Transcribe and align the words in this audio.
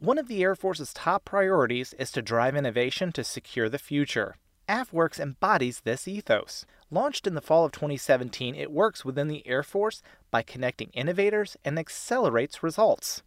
One 0.00 0.16
of 0.16 0.28
the 0.28 0.42
Air 0.42 0.54
Force's 0.54 0.94
top 0.94 1.26
priorities 1.26 1.92
is 1.98 2.10
to 2.12 2.22
drive 2.22 2.56
innovation 2.56 3.12
to 3.12 3.22
secure 3.22 3.68
the 3.68 3.78
future. 3.78 4.36
AFWERX 4.66 5.20
embodies 5.20 5.80
this 5.80 6.08
ethos. 6.08 6.64
Launched 6.90 7.26
in 7.26 7.34
the 7.34 7.42
fall 7.42 7.66
of 7.66 7.72
2017, 7.72 8.54
it 8.54 8.72
works 8.72 9.04
within 9.04 9.28
the 9.28 9.46
Air 9.46 9.62
Force 9.62 10.00
by 10.30 10.40
connecting 10.40 10.88
innovators 10.94 11.58
and 11.66 11.78
accelerates 11.78 12.62
results. 12.62 13.22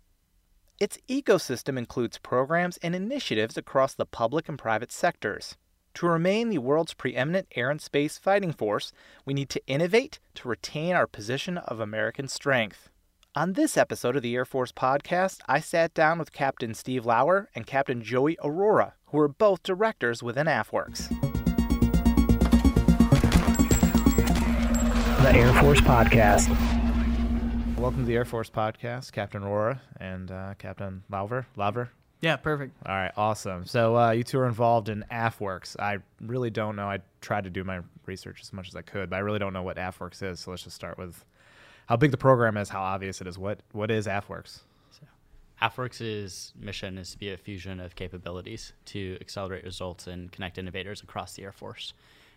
Its 0.80 0.98
ecosystem 1.08 1.78
includes 1.78 2.18
programs 2.18 2.78
and 2.78 2.96
initiatives 2.96 3.56
across 3.56 3.94
the 3.94 4.08
public 4.08 4.50
and 4.50 4.58
private 4.58 4.92
sectors. 4.92 5.56
To 5.94 6.08
remain 6.08 6.50
the 6.50 6.58
world's 6.58 6.96
preeminent 6.96 7.50
air 7.56 7.70
and 7.70 7.80
space 7.80 8.18
fighting 8.18 8.52
force, 8.52 8.92
we 9.26 9.36
need 9.36 9.50
to 9.50 9.62
innovate 9.68 10.20
to 10.34 10.48
retain 10.48 10.96
our 10.96 11.06
position 11.06 11.60
of 11.60 11.80
American 11.80 12.28
strength. 12.28 12.90
On 13.36 13.54
this 13.54 13.78
episode 13.78 14.16
of 14.16 14.22
the 14.22 14.36
Air 14.36 14.46
Force 14.46 14.72
Podcast, 14.72 15.40
I 15.48 15.60
sat 15.60 15.96
down 15.96 16.20
with 16.20 16.32
Captain 16.32 16.76
Steve 16.76 17.04
Lauver 17.04 17.48
and 17.56 17.66
Captain 17.66 18.04
Joey 18.04 18.38
Arora, 18.44 18.92
who 19.08 19.18
are 19.18 19.28
both 19.28 19.64
directors 19.64 20.22
within 20.22 20.46
AFWERX. 20.46 21.10
The 25.24 25.32
Air 25.34 25.52
Force 25.60 25.82
Podcast. 25.82 26.48
Welcome 27.76 28.02
to 28.02 28.06
the 28.06 28.16
Air 28.16 28.24
Force 28.24 28.52
Podcast, 28.52 29.12
Captain 29.14 29.42
Aurora 29.42 29.82
and 30.00 30.30
uh, 30.30 30.54
Captain 30.60 31.02
Lauer. 31.10 31.48
Lauver, 31.58 31.90
Yeah, 32.22 32.36
perfect. 32.36 32.76
All 32.86 32.94
right, 32.94 33.14
awesome. 33.18 33.66
So 33.66 33.98
uh, 33.98 34.12
you 34.12 34.24
two 34.24 34.38
are 34.38 34.48
involved 34.48 34.90
in 34.90 35.06
AFWERX. 35.12 35.80
I 35.80 35.98
really 36.22 36.52
don't 36.52 36.76
know. 36.76 36.86
I 36.88 37.00
tried 37.20 37.46
to 37.46 37.50
do 37.50 37.64
my 37.64 37.80
research 38.06 38.42
as 38.42 38.54
much 38.54 38.68
as 38.68 38.76
I 38.76 38.84
could, 38.84 39.10
but 39.10 39.16
I 39.16 39.20
really 39.22 39.40
don't 39.40 39.54
know 39.54 39.64
what 39.64 39.78
AFWERX 39.78 40.22
is. 40.22 40.42
So 40.42 40.52
let's 40.52 40.62
just 40.62 40.76
start 40.76 41.00
with 41.00 41.26
how 41.86 41.98
big 41.98 42.12
the 42.12 42.18
program 42.18 42.58
is, 42.58 42.70
how 42.70 42.82
obvious 42.82 43.22
it 43.22 43.28
is. 43.28 43.38
What 43.38 43.60
what 43.72 43.92
is 43.92 44.08
AFWERX? 44.08 44.62
AFWERX's 45.64 46.52
mission 46.60 46.98
is 46.98 47.12
to 47.12 47.18
be 47.18 47.32
a 47.32 47.38
fusion 47.38 47.80
of 47.80 47.96
capabilities 47.96 48.74
to 48.86 49.18
accelerate 49.22 49.64
results 49.64 50.08
and 50.08 50.30
connect 50.30 50.58
innovators 50.58 51.02
across 51.02 51.36
the 51.36 51.44
Air 51.44 51.54
Force. 51.54 51.94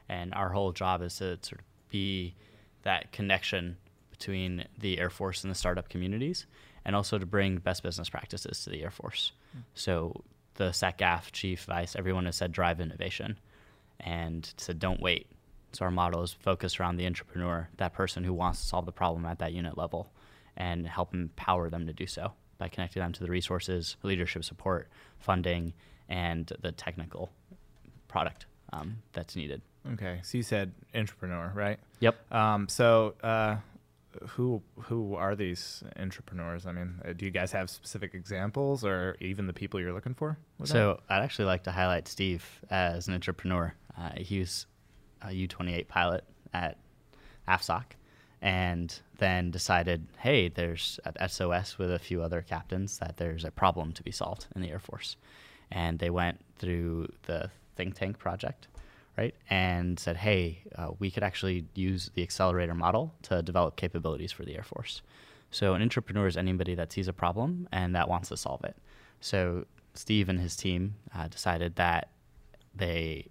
And 0.09 0.33
our 0.33 0.51
whole 0.51 0.71
job 0.71 1.03
is 1.03 1.17
to 1.17 1.39
sort 1.43 1.61
of 1.61 1.67
be 1.91 2.37
that 2.83 3.11
connection 3.11 3.79
between 4.11 4.65
the 4.79 5.01
Air 5.01 5.11
Force 5.11 5.43
and 5.43 5.51
the 5.51 5.57
startup 5.57 5.89
communities, 5.89 6.47
and 6.85 6.95
also 6.95 7.19
to 7.19 7.27
bring 7.27 7.57
best 7.57 7.83
business 7.83 8.09
practices 8.09 8.63
to 8.63 8.71
the 8.71 8.83
Air 8.83 8.93
Force. 8.93 9.33
Hmm. 9.53 9.59
So 9.75 10.23
the 10.55 10.71
SACGAF 10.71 11.33
chief, 11.33 11.65
vice, 11.65 11.97
everyone 11.97 12.27
has 12.27 12.37
said 12.37 12.53
drive 12.53 12.81
innovation, 12.81 13.39
and 13.99 14.49
said 14.57 14.79
don't 14.79 15.01
wait. 15.01 15.27
So 15.77 15.85
our 15.85 15.91
model 15.91 16.23
is 16.23 16.33
focused 16.33 16.81
around 16.81 16.97
the 16.97 17.07
entrepreneur, 17.07 17.69
that 17.77 17.93
person 17.93 18.25
who 18.25 18.33
wants 18.33 18.61
to 18.63 18.67
solve 18.67 18.87
the 18.87 18.93
problem 18.93 19.27
at 19.27 19.39
that 19.41 19.53
unit 19.53 19.77
level, 19.77 20.11
and 20.57 20.87
help 20.87 21.13
empower 21.13 21.69
them 21.69 21.87
to 21.87 21.93
do 21.93 22.07
so 22.07 22.33
by 22.57 22.69
connecting 22.69 23.03
them 23.03 23.13
to 23.13 23.23
the 23.23 23.31
resources, 23.31 23.97
leadership 24.03 24.43
support, 24.43 24.89
funding, 25.19 25.75
and 26.09 26.51
the 26.61 26.73
technical 26.73 27.31
product 28.09 28.47
um, 28.73 28.97
that's 29.13 29.37
needed. 29.37 29.61
Okay, 29.93 30.21
so 30.23 30.39
you 30.39 30.43
said 30.43 30.73
entrepreneur, 30.95 31.53
right? 31.55 31.79
Yep. 32.01 32.33
Um, 32.33 32.69
so 32.69 33.15
uh, 33.23 33.57
who 34.29 34.63
who 34.81 35.15
are 35.15 35.37
these 35.37 35.85
entrepreneurs? 35.99 36.67
I 36.67 36.73
mean, 36.73 37.01
uh, 37.07 37.13
do 37.13 37.27
you 37.27 37.31
guys 37.31 37.53
have 37.53 37.69
specific 37.69 38.15
examples, 38.15 38.83
or 38.83 39.17
even 39.21 39.47
the 39.47 39.53
people 39.53 39.79
you're 39.79 39.93
looking 39.93 40.15
for? 40.15 40.39
with 40.59 40.71
that? 40.71 40.73
So 40.73 41.01
I'd 41.09 41.23
actually 41.23 41.45
like 41.45 41.65
to 41.65 41.71
highlight 41.71 42.09
Steve 42.09 42.45
as 42.71 43.09
an 43.09 43.15
entrepreneur. 43.15 43.75
Uh, 43.97 44.11
he 44.17 44.41
a 45.23 45.33
U-28 45.33 45.89
pilot 45.89 46.25
at 46.53 46.77
AFSOC, 47.49 47.85
and 48.43 49.01
then 49.19 49.51
decided, 49.51 50.07
hey, 50.19 50.49
there's 50.49 51.01
at 51.05 51.31
SOS 51.31 51.79
with 51.79 51.93
a 51.93 51.99
few 51.99 52.23
other 52.23 52.43
captains 52.43 52.99
that 52.99 53.17
there's 53.17 53.45
a 53.45 53.51
problem 53.51 53.93
to 53.93 54.03
be 54.03 54.11
solved 54.11 54.47
in 54.55 54.63
the 54.63 54.71
Air 54.71 54.79
Force, 54.79 55.17
and 55.71 55.99
they 55.99 56.11
went 56.11 56.41
through 56.59 57.09
the 57.25 57.51
think 57.77 57.95
tank 57.95 58.19
project, 58.19 58.69
right, 59.17 59.35
and 59.51 59.99
said, 59.99 60.17
hey, 60.17 60.63
uh, 60.77 60.91
we 60.99 61.11
could 61.11 61.23
actually 61.23 61.67
use 61.75 62.11
the 62.15 62.23
accelerator 62.23 62.75
model 62.75 63.15
to 63.23 63.43
develop 63.43 63.77
capabilities 63.77 64.33
for 64.33 64.45
the 64.45 64.55
Air 64.55 64.63
Force. 64.63 65.03
So 65.51 65.75
an 65.75 65.83
entrepreneur 65.83 66.27
is 66.27 66.37
anybody 66.37 66.75
that 66.75 66.93
sees 66.93 67.09
a 67.09 67.13
problem 67.13 67.69
and 67.73 67.95
that 67.95 68.09
wants 68.09 68.29
to 68.31 68.37
solve 68.37 68.65
it. 68.65 68.77
So 69.21 69.65
Steve 69.95 70.29
and 70.29 70.39
his 70.39 70.57
team 70.57 70.97
uh, 71.15 71.29
decided 71.29 71.77
that 71.77 72.11
they 72.75 73.29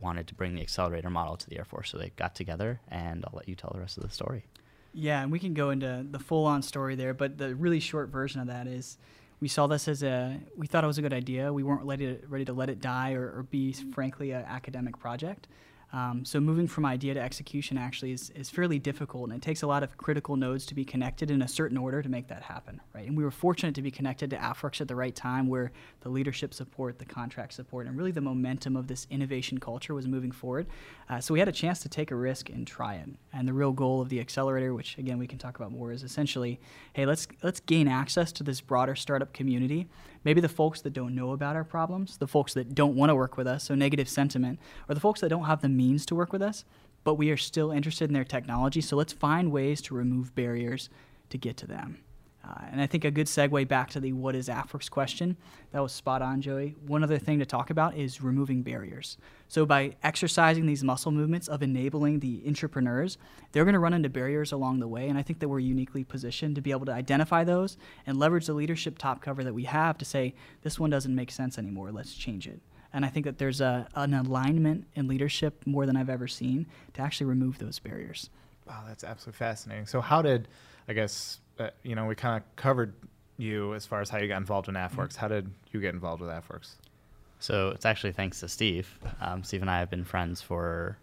wanted 0.00 0.26
to 0.28 0.34
bring 0.34 0.54
the 0.54 0.62
accelerator 0.62 1.10
model 1.10 1.36
to 1.36 1.48
the 1.48 1.58
Air 1.58 1.64
Force. 1.64 1.90
So 1.90 1.98
they 1.98 2.10
got 2.16 2.34
together, 2.34 2.80
and 2.88 3.24
I'll 3.26 3.36
let 3.36 3.48
you 3.48 3.54
tell 3.54 3.70
the 3.72 3.80
rest 3.80 3.96
of 3.96 4.04
the 4.04 4.10
story. 4.10 4.44
Yeah, 4.92 5.22
and 5.22 5.30
we 5.30 5.38
can 5.38 5.54
go 5.54 5.70
into 5.70 6.06
the 6.10 6.18
full-on 6.18 6.62
story 6.62 6.94
there, 6.94 7.14
but 7.14 7.38
the 7.38 7.54
really 7.54 7.80
short 7.80 8.08
version 8.08 8.40
of 8.40 8.46
that 8.46 8.66
is 8.66 8.98
we 9.40 9.48
saw 9.48 9.66
this 9.66 9.86
as 9.86 10.02
a 10.02 10.40
we 10.56 10.66
thought 10.66 10.82
it 10.82 10.86
was 10.86 10.98
a 10.98 11.02
good 11.02 11.12
idea. 11.12 11.52
We 11.52 11.62
weren't 11.62 11.84
ready 11.84 12.16
to, 12.16 12.26
ready 12.26 12.44
to 12.46 12.52
let 12.52 12.68
it 12.68 12.80
die 12.80 13.12
or, 13.12 13.38
or 13.38 13.42
be 13.44 13.72
frankly 13.72 14.32
an 14.32 14.44
academic 14.44 14.98
project. 14.98 15.46
Um, 15.92 16.24
so 16.24 16.38
moving 16.38 16.66
from 16.66 16.84
idea 16.84 17.14
to 17.14 17.20
execution 17.20 17.78
actually 17.78 18.12
is, 18.12 18.30
is 18.30 18.50
fairly 18.50 18.78
difficult, 18.78 19.30
and 19.30 19.38
it 19.38 19.42
takes 19.42 19.62
a 19.62 19.66
lot 19.66 19.82
of 19.82 19.96
critical 19.96 20.36
nodes 20.36 20.66
to 20.66 20.74
be 20.74 20.84
connected 20.84 21.30
in 21.30 21.40
a 21.40 21.48
certain 21.48 21.78
order 21.78 22.02
to 22.02 22.08
make 22.10 22.28
that 22.28 22.42
happen, 22.42 22.80
right? 22.94 23.06
And 23.06 23.16
we 23.16 23.24
were 23.24 23.30
fortunate 23.30 23.74
to 23.76 23.82
be 23.82 23.90
connected 23.90 24.28
to 24.30 24.36
AFWERX 24.36 24.82
at 24.82 24.88
the 24.88 24.94
right 24.94 25.14
time, 25.14 25.46
where 25.46 25.72
the 26.00 26.10
leadership 26.10 26.52
support, 26.52 26.98
the 26.98 27.06
contract 27.06 27.54
support, 27.54 27.86
and 27.86 27.96
really 27.96 28.10
the 28.10 28.20
momentum 28.20 28.76
of 28.76 28.86
this 28.86 29.06
innovation 29.10 29.58
culture 29.58 29.94
was 29.94 30.06
moving 30.06 30.30
forward. 30.30 30.66
Uh, 31.08 31.20
so 31.20 31.32
we 31.32 31.38
had 31.38 31.48
a 31.48 31.52
chance 31.52 31.80
to 31.80 31.88
take 31.88 32.10
a 32.10 32.16
risk 32.16 32.50
and 32.50 32.66
try 32.66 32.96
it. 32.96 33.08
And 33.32 33.48
the 33.48 33.54
real 33.54 33.72
goal 33.72 34.02
of 34.02 34.10
the 34.10 34.20
accelerator, 34.20 34.74
which 34.74 34.98
again 34.98 35.18
we 35.18 35.26
can 35.26 35.38
talk 35.38 35.56
about 35.56 35.72
more, 35.72 35.90
is 35.90 36.02
essentially, 36.02 36.60
hey, 36.92 37.06
let's 37.06 37.26
let's 37.42 37.60
gain 37.60 37.88
access 37.88 38.30
to 38.32 38.42
this 38.42 38.60
broader 38.60 38.94
startup 38.94 39.32
community. 39.32 39.88
Maybe 40.24 40.40
the 40.40 40.48
folks 40.48 40.80
that 40.82 40.92
don't 40.92 41.14
know 41.14 41.32
about 41.32 41.56
our 41.56 41.64
problems, 41.64 42.16
the 42.16 42.26
folks 42.26 42.54
that 42.54 42.74
don't 42.74 42.96
want 42.96 43.10
to 43.10 43.14
work 43.14 43.36
with 43.36 43.46
us, 43.46 43.64
so 43.64 43.74
negative 43.74 44.08
sentiment, 44.08 44.58
or 44.88 44.94
the 44.94 45.00
folks 45.00 45.20
that 45.20 45.28
don't 45.28 45.44
have 45.44 45.62
the 45.62 45.68
means 45.68 46.04
to 46.06 46.14
work 46.14 46.32
with 46.32 46.42
us, 46.42 46.64
but 47.04 47.14
we 47.14 47.30
are 47.30 47.36
still 47.36 47.70
interested 47.70 48.10
in 48.10 48.14
their 48.14 48.24
technology. 48.24 48.80
So 48.80 48.96
let's 48.96 49.12
find 49.12 49.52
ways 49.52 49.80
to 49.82 49.94
remove 49.94 50.34
barriers 50.34 50.90
to 51.30 51.38
get 51.38 51.56
to 51.58 51.66
them. 51.66 51.98
Uh, 52.48 52.62
and 52.70 52.80
I 52.80 52.86
think 52.86 53.04
a 53.04 53.10
good 53.10 53.26
segue 53.26 53.68
back 53.68 53.90
to 53.90 54.00
the 54.00 54.12
what 54.12 54.34
is 54.34 54.48
AFWERX 54.48 54.90
question, 54.90 55.36
that 55.72 55.82
was 55.82 55.92
spot 55.92 56.22
on, 56.22 56.40
Joey. 56.40 56.76
One 56.86 57.02
other 57.02 57.18
thing 57.18 57.38
to 57.40 57.46
talk 57.46 57.68
about 57.68 57.96
is 57.96 58.22
removing 58.22 58.62
barriers. 58.62 59.18
So 59.48 59.66
by 59.66 59.96
exercising 60.02 60.66
these 60.66 60.82
muscle 60.82 61.12
movements 61.12 61.48
of 61.48 61.62
enabling 61.62 62.20
the 62.20 62.42
entrepreneurs, 62.46 63.18
they're 63.52 63.64
going 63.64 63.74
to 63.74 63.80
run 63.80 63.92
into 63.92 64.08
barriers 64.08 64.52
along 64.52 64.80
the 64.80 64.88
way. 64.88 65.08
And 65.08 65.18
I 65.18 65.22
think 65.22 65.40
that 65.40 65.48
we're 65.48 65.58
uniquely 65.58 66.04
positioned 66.04 66.54
to 66.54 66.62
be 66.62 66.70
able 66.70 66.86
to 66.86 66.92
identify 66.92 67.44
those 67.44 67.76
and 68.06 68.18
leverage 68.18 68.46
the 68.46 68.54
leadership 68.54 68.96
top 68.98 69.20
cover 69.20 69.44
that 69.44 69.54
we 69.54 69.64
have 69.64 69.98
to 69.98 70.04
say, 70.04 70.34
this 70.62 70.78
one 70.78 70.90
doesn't 70.90 71.14
make 71.14 71.30
sense 71.30 71.58
anymore, 71.58 71.92
let's 71.92 72.14
change 72.14 72.46
it. 72.46 72.60
And 72.92 73.04
I 73.04 73.08
think 73.08 73.26
that 73.26 73.36
there's 73.36 73.60
a, 73.60 73.86
an 73.94 74.14
alignment 74.14 74.86
in 74.94 75.06
leadership 75.06 75.62
more 75.66 75.84
than 75.84 75.96
I've 75.96 76.08
ever 76.08 76.26
seen 76.26 76.66
to 76.94 77.02
actually 77.02 77.26
remove 77.26 77.58
those 77.58 77.78
barriers. 77.78 78.30
Wow, 78.66 78.84
that's 78.86 79.04
absolutely 79.04 79.36
fascinating. 79.36 79.86
So, 79.86 80.00
how 80.00 80.22
did, 80.22 80.48
I 80.88 80.94
guess, 80.94 81.40
uh, 81.58 81.70
you 81.82 81.94
know, 81.94 82.06
we 82.06 82.14
kind 82.14 82.36
of 82.36 82.56
covered 82.56 82.94
you 83.36 83.74
as 83.74 83.86
far 83.86 84.00
as 84.00 84.10
how 84.10 84.18
you 84.18 84.28
got 84.28 84.36
involved 84.36 84.68
in 84.68 84.74
AFWERX. 84.74 85.16
How 85.16 85.28
did 85.28 85.50
you 85.72 85.80
get 85.80 85.94
involved 85.94 86.20
with 86.20 86.30
AFWERX? 86.30 86.74
So 87.40 87.70
it's 87.70 87.86
actually 87.86 88.12
thanks 88.12 88.40
to 88.40 88.48
Steve. 88.48 88.98
Um, 89.20 89.44
Steve 89.44 89.62
and 89.62 89.70
I 89.70 89.78
have 89.78 89.90
been 89.90 90.04
friends 90.04 90.42
for 90.42 90.98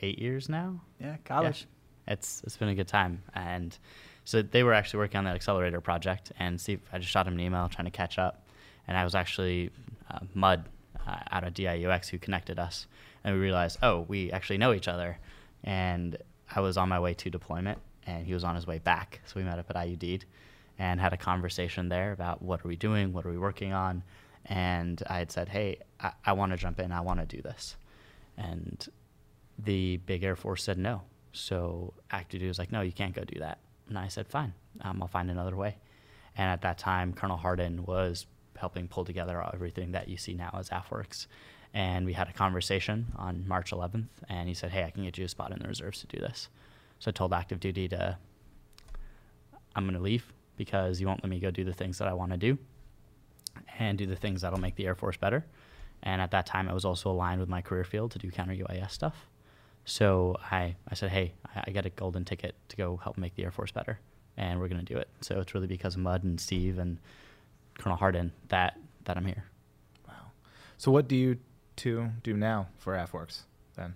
eight 0.00 0.18
years 0.18 0.48
now. 0.48 0.80
Yeah, 1.00 1.16
college. 1.24 1.66
Yeah. 2.06 2.14
It's 2.14 2.42
it's 2.44 2.56
been 2.56 2.68
a 2.68 2.74
good 2.74 2.88
time, 2.88 3.22
and 3.34 3.76
so 4.24 4.42
they 4.42 4.64
were 4.64 4.72
actually 4.72 4.98
working 4.98 5.18
on 5.18 5.24
that 5.24 5.36
accelerator 5.36 5.80
project, 5.80 6.32
and 6.38 6.60
Steve, 6.60 6.80
I 6.92 6.98
just 6.98 7.10
shot 7.10 7.28
him 7.28 7.34
an 7.34 7.40
email 7.40 7.68
trying 7.68 7.84
to 7.84 7.92
catch 7.92 8.18
up, 8.18 8.44
and 8.88 8.96
I 8.96 9.04
was 9.04 9.14
actually 9.14 9.70
uh, 10.10 10.18
Mud 10.34 10.68
uh, 11.06 11.18
out 11.30 11.44
of 11.44 11.54
DIUX 11.54 12.08
who 12.08 12.18
connected 12.18 12.58
us, 12.58 12.86
and 13.22 13.36
we 13.36 13.40
realized, 13.40 13.78
oh, 13.82 14.00
we 14.08 14.32
actually 14.32 14.58
know 14.58 14.72
each 14.72 14.88
other, 14.88 15.16
and 15.62 16.16
I 16.54 16.60
was 16.60 16.76
on 16.76 16.88
my 16.88 16.98
way 16.98 17.14
to 17.14 17.30
deployment, 17.30 17.78
and 18.06 18.26
he 18.26 18.34
was 18.34 18.44
on 18.44 18.54
his 18.54 18.66
way 18.66 18.78
back, 18.78 19.20
so 19.26 19.34
we 19.36 19.44
met 19.44 19.58
up 19.58 19.70
at 19.70 19.76
IUD, 19.76 20.22
and 20.78 21.00
had 21.00 21.12
a 21.12 21.16
conversation 21.16 21.88
there 21.88 22.12
about 22.12 22.42
what 22.42 22.64
are 22.64 22.68
we 22.68 22.76
doing, 22.76 23.12
what 23.12 23.26
are 23.26 23.30
we 23.30 23.38
working 23.38 23.72
on, 23.72 24.02
and 24.46 25.02
I 25.08 25.18
had 25.18 25.30
said, 25.30 25.48
hey, 25.48 25.78
I, 26.00 26.12
I 26.24 26.32
want 26.32 26.52
to 26.52 26.58
jump 26.58 26.80
in, 26.80 26.92
I 26.92 27.00
want 27.00 27.20
to 27.20 27.26
do 27.26 27.42
this, 27.42 27.76
and 28.36 28.86
the 29.58 29.98
big 29.98 30.24
Air 30.24 30.36
Force 30.36 30.62
said 30.62 30.78
no. 30.78 31.02
So 31.32 31.94
Active 32.10 32.40
Duty 32.40 32.48
was 32.48 32.58
like, 32.58 32.72
no, 32.72 32.82
you 32.82 32.92
can't 32.92 33.14
go 33.14 33.24
do 33.24 33.38
that. 33.40 33.58
And 33.88 33.98
I 33.98 34.08
said, 34.08 34.28
fine, 34.28 34.52
um, 34.82 35.00
I'll 35.02 35.08
find 35.08 35.30
another 35.30 35.56
way. 35.56 35.76
And 36.36 36.48
at 36.48 36.62
that 36.62 36.78
time, 36.78 37.12
Colonel 37.12 37.36
Hardin 37.36 37.84
was 37.84 38.26
helping 38.56 38.88
pull 38.88 39.04
together 39.04 39.44
everything 39.52 39.92
that 39.92 40.08
you 40.08 40.16
see 40.16 40.34
now 40.34 40.54
as 40.58 40.70
AFWERX. 40.70 41.26
And 41.74 42.04
we 42.04 42.12
had 42.12 42.28
a 42.28 42.32
conversation 42.32 43.06
on 43.16 43.46
March 43.48 43.70
11th, 43.70 44.08
and 44.28 44.48
he 44.48 44.54
said, 44.54 44.70
hey, 44.70 44.84
I 44.84 44.90
can 44.90 45.04
get 45.04 45.16
you 45.16 45.24
a 45.24 45.28
spot 45.28 45.52
in 45.52 45.58
the 45.58 45.68
reserves 45.68 46.00
to 46.00 46.06
do 46.06 46.18
this. 46.18 46.48
So 47.02 47.08
I 47.08 47.12
told 47.12 47.32
Active 47.32 47.58
Duty 47.58 47.88
to, 47.88 48.16
I'm 49.74 49.84
going 49.84 49.96
to 49.96 50.00
leave 50.00 50.32
because 50.56 51.00
you 51.00 51.08
won't 51.08 51.20
let 51.24 51.30
me 51.30 51.40
go 51.40 51.50
do 51.50 51.64
the 51.64 51.72
things 51.72 51.98
that 51.98 52.06
I 52.06 52.12
want 52.12 52.30
to 52.30 52.36
do 52.36 52.56
and 53.76 53.98
do 53.98 54.06
the 54.06 54.14
things 54.14 54.42
that'll 54.42 54.60
make 54.60 54.76
the 54.76 54.86
Air 54.86 54.94
Force 54.94 55.16
better. 55.16 55.44
And 56.04 56.22
at 56.22 56.30
that 56.30 56.46
time, 56.46 56.68
I 56.68 56.72
was 56.72 56.84
also 56.84 57.10
aligned 57.10 57.40
with 57.40 57.48
my 57.48 57.60
career 57.60 57.82
field 57.82 58.12
to 58.12 58.20
do 58.20 58.30
counter 58.30 58.54
UAS 58.54 58.92
stuff. 58.92 59.16
So 59.84 60.36
I, 60.48 60.76
I 60.88 60.94
said, 60.94 61.10
hey, 61.10 61.32
I, 61.56 61.64
I 61.66 61.70
got 61.72 61.86
a 61.86 61.90
golden 61.90 62.24
ticket 62.24 62.54
to 62.68 62.76
go 62.76 62.98
help 62.98 63.18
make 63.18 63.34
the 63.34 63.42
Air 63.42 63.50
Force 63.50 63.72
better, 63.72 63.98
and 64.36 64.60
we're 64.60 64.68
going 64.68 64.84
to 64.84 64.94
do 64.94 65.00
it. 65.00 65.08
So 65.22 65.40
it's 65.40 65.54
really 65.54 65.66
because 65.66 65.96
of 65.96 66.02
Mud 66.02 66.22
and 66.22 66.40
Steve 66.40 66.78
and 66.78 66.98
Colonel 67.78 67.98
Hardin 67.98 68.30
that 68.46 68.78
that 69.06 69.16
I'm 69.16 69.26
here. 69.26 69.42
Wow. 70.06 70.30
So 70.78 70.92
what 70.92 71.08
do 71.08 71.16
you 71.16 71.38
two 71.74 72.10
do 72.22 72.36
now 72.36 72.68
for 72.78 72.94
AFWERX 72.94 73.40
then? 73.74 73.94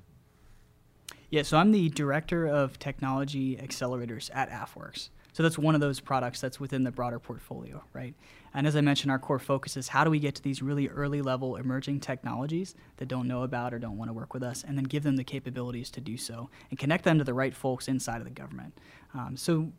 Yeah, 1.36 1.42
so 1.42 1.58
I'm 1.58 1.70
the 1.70 1.90
director 1.90 2.46
of 2.46 2.78
technology 2.78 3.58
accelerators 3.58 4.30
at 4.34 4.48
AFWERX. 4.48 5.10
So 5.34 5.42
that's 5.42 5.58
one 5.58 5.74
of 5.74 5.82
those 5.82 6.00
products 6.00 6.40
that's 6.40 6.58
within 6.58 6.82
the 6.82 6.90
broader 6.90 7.18
portfolio, 7.18 7.84
right? 7.92 8.14
And 8.54 8.66
as 8.66 8.74
I 8.74 8.80
mentioned, 8.80 9.10
our 9.10 9.18
core 9.18 9.38
focus 9.38 9.76
is 9.76 9.88
how 9.88 10.02
do 10.02 10.08
we 10.08 10.18
get 10.18 10.34
to 10.36 10.42
these 10.42 10.62
really 10.62 10.88
early 10.88 11.20
level 11.20 11.56
emerging 11.56 12.00
technologies 12.00 12.74
that 12.96 13.08
don't 13.08 13.28
know 13.28 13.42
about 13.42 13.74
or 13.74 13.78
don't 13.78 13.98
want 13.98 14.08
to 14.08 14.14
work 14.14 14.32
with 14.32 14.42
us, 14.42 14.64
and 14.66 14.78
then 14.78 14.84
give 14.84 15.02
them 15.02 15.16
the 15.16 15.24
capabilities 15.24 15.90
to 15.90 16.00
do 16.00 16.16
so 16.16 16.48
and 16.70 16.78
connect 16.78 17.04
them 17.04 17.18
to 17.18 17.24
the 17.24 17.34
right 17.34 17.54
folks 17.54 17.86
inside 17.86 18.22
of 18.22 18.24
the 18.24 18.30
government. 18.30 18.72
Um, 19.12 19.36
so 19.36 19.70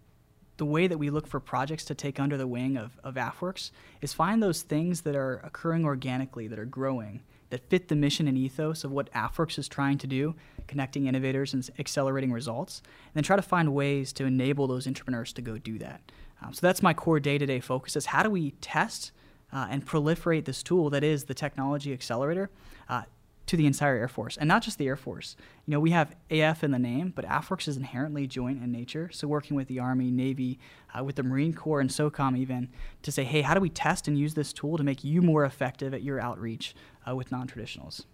the 0.58 0.66
way 0.66 0.86
that 0.86 1.00
we 1.00 1.10
look 1.10 1.26
for 1.26 1.40
projects 1.40 1.86
to 1.86 1.96
take 1.96 2.20
under 2.20 2.38
the 2.38 2.46
wing 2.46 2.78
of, 2.78 3.00
of 3.04 3.16
AFWERX 3.16 3.72
is 4.00 4.14
find 4.14 4.44
those 4.44 4.62
things 4.62 5.02
that 5.02 5.16
are 5.16 5.42
occurring 5.44 5.86
organically, 5.86 6.48
that 6.50 6.60
are 6.60 6.66
growing, 6.66 7.24
that 7.50 7.70
fit 7.70 7.88
the 7.88 7.96
mission 7.96 8.28
and 8.28 8.38
ethos 8.38 8.84
of 8.84 8.92
what 8.92 9.12
AFWERX 9.14 9.58
is 9.58 9.68
trying 9.68 9.98
to 10.00 10.08
do, 10.08 10.36
connecting 10.68 11.08
innovators 11.08 11.54
and 11.54 11.70
accelerating 11.80 12.32
results, 12.32 12.82
and 13.06 13.14
then 13.16 13.24
try 13.24 13.36
to 13.36 13.42
find 13.42 13.74
ways 13.74 14.12
to 14.14 14.26
enable 14.26 14.68
those 14.68 14.88
entrepreneurs 14.88 15.34
to 15.34 15.42
go 15.42 15.58
do 15.58 15.78
that. 15.80 16.02
Um, 16.42 16.54
so 16.54 16.66
that's 16.66 16.84
my 16.84 16.94
core 16.94 17.20
day-to-day 17.20 17.60
focus: 17.60 17.96
is 17.96 18.08
how 18.08 18.24
do 18.24 18.30
we 18.30 18.52
test 18.62 19.12
uh, 19.52 19.68
and 19.70 19.86
proliferate 19.86 20.46
this 20.46 20.62
tool 20.62 20.90
that 20.90 21.04
is 21.04 21.26
the 21.26 21.34
technology 21.34 21.94
accelerator 21.94 22.50
uh, 22.90 23.04
to 23.48 23.58
the 23.58 23.66
entire 23.66 23.96
Air 23.96 24.08
Force, 24.08 24.38
and 24.38 24.48
not 24.48 24.62
just 24.62 24.78
the 24.78 24.88
Air 24.88 24.96
Force. 24.96 25.36
You 25.66 25.72
know, 25.72 25.80
we 25.80 25.92
have 25.92 26.14
AF 26.30 26.64
in 26.64 26.72
the 26.72 26.80
name, 26.80 27.14
but 27.16 27.26
AFWERX 27.26 27.68
is 27.68 27.78
inherently 27.78 28.28
joint 28.28 28.62
in 28.62 28.72
nature. 28.72 29.10
So 29.12 29.28
working 29.28 29.56
with 29.56 29.68
the 29.68 29.80
Army, 29.80 30.12
Navy, 30.12 30.60
uh, 30.94 31.04
with 31.04 31.16
the 31.16 31.24
Marine 31.24 31.54
Corps, 31.54 31.80
and 31.80 31.90
SOCOM 31.90 32.38
even 32.38 32.70
to 33.04 33.12
say, 33.12 33.24
hey, 33.24 33.42
how 33.42 33.54
do 33.54 33.62
we 33.62 33.70
test 33.70 34.08
and 34.08 34.18
use 34.18 34.34
this 34.34 34.52
tool 34.52 34.78
to 34.78 34.84
make 34.84 35.04
you 35.04 35.22
more 35.22 35.46
effective 35.46 35.94
at 35.94 36.04
your 36.04 36.20
outreach 36.20 36.76
uh, 37.08 37.16
with 37.16 37.32
non-traditionals? 37.32 38.06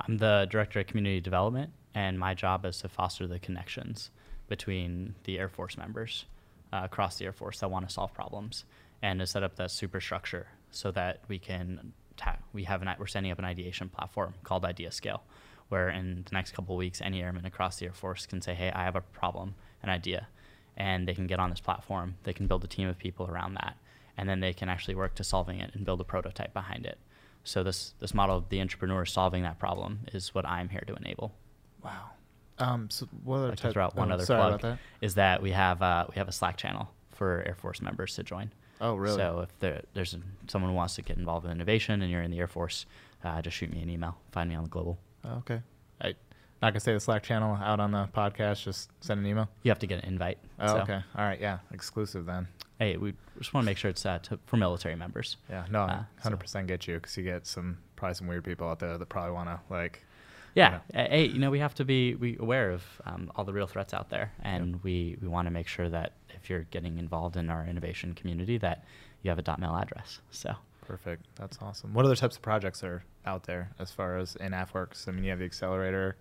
I'm 0.00 0.18
the 0.18 0.46
director 0.50 0.80
of 0.80 0.86
community 0.86 1.20
development, 1.20 1.72
and 1.94 2.18
my 2.18 2.32
job 2.34 2.64
is 2.64 2.78
to 2.78 2.88
foster 2.88 3.26
the 3.26 3.38
connections 3.38 4.10
between 4.48 5.14
the 5.24 5.38
Air 5.38 5.48
Force 5.48 5.76
members 5.76 6.24
uh, 6.72 6.82
across 6.84 7.18
the 7.18 7.26
Air 7.26 7.32
Force 7.32 7.60
that 7.60 7.70
want 7.70 7.86
to 7.86 7.92
solve 7.92 8.14
problems, 8.14 8.64
and 9.02 9.20
to 9.20 9.26
set 9.26 9.42
up 9.42 9.56
that 9.56 9.70
superstructure 9.70 10.46
so 10.70 10.90
that 10.90 11.20
we 11.28 11.38
can 11.38 11.92
we 12.56 12.64
have 12.64 12.82
an 12.82 12.88
we're 12.98 13.06
setting 13.06 13.30
up 13.30 13.38
an 13.38 13.44
ideation 13.44 13.88
platform 13.88 14.34
called 14.42 14.64
IdeaScale, 14.64 15.20
where 15.68 15.90
in 15.90 16.24
the 16.24 16.32
next 16.32 16.52
couple 16.52 16.74
of 16.74 16.78
weeks, 16.78 17.00
any 17.00 17.22
airman 17.22 17.44
across 17.44 17.78
the 17.78 17.86
Air 17.86 17.92
Force 17.92 18.26
can 18.26 18.40
say, 18.40 18.54
"Hey, 18.54 18.72
I 18.72 18.82
have 18.84 18.96
a 18.96 19.02
problem, 19.02 19.54
an 19.82 19.90
idea," 19.90 20.26
and 20.76 21.06
they 21.06 21.14
can 21.14 21.26
get 21.28 21.38
on 21.38 21.50
this 21.50 21.60
platform. 21.60 22.16
They 22.24 22.32
can 22.32 22.46
build 22.48 22.64
a 22.64 22.66
team 22.66 22.88
of 22.88 22.98
people 22.98 23.26
around 23.28 23.54
that, 23.54 23.76
and 24.16 24.28
then 24.28 24.40
they 24.40 24.54
can 24.54 24.68
actually 24.68 24.94
work 24.94 25.14
to 25.16 25.24
solving 25.24 25.60
it 25.60 25.74
and 25.74 25.84
build 25.84 26.00
a 26.00 26.04
prototype 26.04 26.54
behind 26.54 26.86
it. 26.86 26.98
So 27.44 27.62
this 27.62 27.94
this 28.00 28.14
model 28.14 28.38
of 28.38 28.48
the 28.48 28.60
entrepreneur 28.60 29.04
solving 29.04 29.42
that 29.42 29.58
problem 29.58 30.00
is 30.12 30.34
what 30.34 30.46
I'm 30.46 30.70
here 30.70 30.84
to 30.86 30.94
enable. 30.96 31.34
Wow. 31.84 32.10
Um, 32.58 32.88
so 32.88 33.06
what 33.22 33.38
other 33.38 33.50
to 33.50 33.62
type- 33.62 33.72
throw 33.74 33.84
out 33.84 33.96
one 33.96 34.10
oh, 34.10 34.14
other 34.14 34.24
plug 34.24 34.48
about 34.48 34.62
that. 34.62 34.78
is 35.02 35.14
that 35.16 35.42
we 35.42 35.50
have 35.50 35.82
uh, 35.82 36.06
we 36.08 36.14
have 36.16 36.26
a 36.26 36.32
Slack 36.32 36.56
channel 36.56 36.88
for 37.10 37.44
Air 37.46 37.54
Force 37.54 37.82
members 37.82 38.14
to 38.16 38.22
join. 38.22 38.50
Oh, 38.80 38.94
really? 38.96 39.16
So 39.16 39.40
if 39.40 39.58
there, 39.60 39.82
there's 39.94 40.14
a, 40.14 40.18
someone 40.48 40.70
who 40.70 40.76
wants 40.76 40.94
to 40.96 41.02
get 41.02 41.16
involved 41.16 41.46
in 41.46 41.52
innovation 41.52 42.02
and 42.02 42.10
you're 42.10 42.22
in 42.22 42.30
the 42.30 42.38
Air 42.38 42.46
Force, 42.46 42.86
uh, 43.24 43.40
just 43.42 43.56
shoot 43.56 43.72
me 43.72 43.80
an 43.82 43.88
email. 43.90 44.16
Find 44.32 44.48
me 44.50 44.54
on 44.56 44.64
the 44.64 44.70
global. 44.70 44.98
Oh, 45.24 45.36
okay. 45.38 45.60
I 46.00 46.08
not 46.62 46.72
gonna 46.72 46.80
say 46.80 46.92
the 46.94 47.00
Slack 47.00 47.22
channel 47.22 47.56
out 47.62 47.80
on 47.80 47.90
the 47.92 48.08
podcast. 48.16 48.62
Just 48.64 48.90
send 49.00 49.20
an 49.20 49.26
email. 49.26 49.48
You 49.62 49.70
have 49.70 49.78
to 49.80 49.86
get 49.86 50.02
an 50.02 50.08
invite. 50.08 50.38
Oh, 50.60 50.66
so, 50.68 50.78
okay. 50.80 51.00
All 51.16 51.24
right. 51.24 51.40
Yeah. 51.40 51.58
Exclusive 51.72 52.26
then. 52.26 52.48
Hey, 52.78 52.96
we 52.98 53.14
just 53.38 53.54
want 53.54 53.64
to 53.64 53.66
make 53.66 53.78
sure 53.78 53.90
it's 53.90 54.04
uh, 54.04 54.18
to, 54.24 54.38
for 54.46 54.56
military 54.58 54.96
members. 54.96 55.36
Yeah. 55.48 55.64
No, 55.70 55.82
Uh, 55.82 55.98
so- 56.16 56.22
hundred 56.24 56.38
percent 56.40 56.66
get 56.66 56.86
you 56.86 56.94
because 56.96 57.16
you 57.16 57.24
get 57.24 57.46
some 57.46 57.78
probably 57.96 58.14
some 58.14 58.26
weird 58.26 58.44
people 58.44 58.68
out 58.68 58.78
there 58.78 58.96
that 58.98 59.08
probably 59.08 59.32
want 59.32 59.48
to 59.48 59.60
like. 59.70 60.02
Yeah. 60.54 60.76
uh, 60.94 61.04
Hey, 61.08 61.26
you 61.26 61.38
know, 61.38 61.50
we 61.50 61.58
have 61.58 61.74
to 61.74 61.84
be 61.84 62.14
we 62.14 62.36
aware 62.38 62.70
of 62.70 62.82
um, 63.04 63.30
all 63.36 63.44
the 63.44 63.52
real 63.52 63.66
threats 63.66 63.92
out 63.92 64.08
there, 64.08 64.32
and 64.42 64.82
we, 64.82 65.18
we 65.20 65.28
want 65.28 65.46
to 65.46 65.50
make 65.52 65.68
sure 65.68 65.88
that 65.90 66.12
if 66.46 66.50
you're 66.50 66.66
getting 66.70 66.98
involved 66.98 67.36
in 67.36 67.50
our 67.50 67.66
innovation 67.66 68.14
community, 68.14 68.56
that 68.58 68.84
you 69.22 69.30
have 69.30 69.38
a 69.38 69.42
dot 69.42 69.58
.mil 69.58 69.76
address. 69.76 70.20
So 70.30 70.54
Perfect. 70.86 71.26
That's 71.34 71.58
awesome. 71.60 71.92
What 71.92 72.04
other 72.04 72.14
types 72.14 72.36
of 72.36 72.42
projects 72.42 72.84
are 72.84 73.02
out 73.24 73.42
there 73.42 73.70
as 73.80 73.90
far 73.90 74.18
as 74.18 74.36
in 74.36 74.52
AFWERX? 74.52 75.08
I 75.08 75.10
mean, 75.10 75.24
you 75.24 75.30
have 75.30 75.40
the 75.40 75.44
accelerator. 75.44 76.16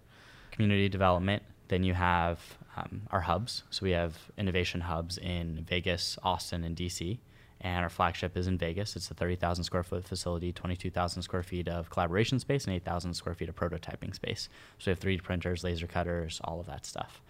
community 0.52 0.90
development. 0.90 1.44
Then 1.68 1.84
you 1.84 1.94
have 1.94 2.40
um, 2.76 3.04
our 3.12 3.22
hubs. 3.22 3.62
So 3.70 3.84
we 3.84 3.92
have 3.92 4.18
innovation 4.38 4.82
hubs 4.82 5.20
in 5.20 5.64
Vegas, 5.70 6.18
Austin, 6.24 6.64
and 6.64 6.76
DC. 6.76 7.20
And 7.62 7.84
our 7.84 7.90
flagship 7.90 8.36
is 8.36 8.48
in 8.48 8.58
Vegas. 8.58 8.96
It's 8.96 9.12
a 9.12 9.14
30,000 9.14 9.64
square 9.64 9.84
foot 9.84 10.04
facility, 10.04 10.52
22,000 10.52 11.22
square 11.22 11.44
feet 11.44 11.68
of 11.68 11.92
collaboration 11.92 12.40
space, 12.40 12.66
and 12.66 12.76
8,000 12.76 13.14
square 13.14 13.36
feet 13.36 13.50
of 13.50 13.56
prototyping 13.56 14.16
space. 14.16 14.50
So 14.80 14.90
we 14.90 14.92
have 14.92 15.00
3D 15.00 15.22
printers, 15.24 15.64
laser 15.64 15.88
cutters, 15.88 16.42
all 16.44 16.60
of 16.60 16.66
that 16.66 16.86
stuff. 16.88 17.22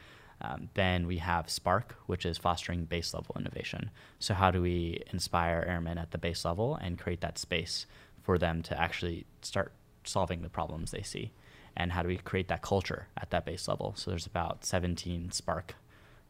Um, 0.41 0.69
then 0.73 1.07
we 1.07 1.17
have 1.17 1.49
Spark, 1.49 1.95
which 2.07 2.25
is 2.25 2.37
fostering 2.37 2.85
base 2.85 3.13
level 3.13 3.35
innovation. 3.39 3.89
So, 4.19 4.33
how 4.33 4.51
do 4.51 4.61
we 4.61 5.01
inspire 5.11 5.63
airmen 5.67 5.97
at 5.97 6.11
the 6.11 6.17
base 6.17 6.43
level 6.43 6.75
and 6.75 6.99
create 6.99 7.21
that 7.21 7.37
space 7.37 7.85
for 8.23 8.37
them 8.37 8.61
to 8.63 8.79
actually 8.79 9.25
start 9.41 9.71
solving 10.03 10.41
the 10.41 10.49
problems 10.49 10.91
they 10.91 11.03
see? 11.03 11.31
And 11.77 11.91
how 11.91 12.01
do 12.01 12.07
we 12.07 12.17
create 12.17 12.47
that 12.49 12.61
culture 12.61 13.07
at 13.17 13.31
that 13.31 13.45
base 13.45 13.67
level? 13.67 13.93
So, 13.95 14.11
there's 14.11 14.25
about 14.25 14.65
17 14.65 15.31
Spark 15.31 15.75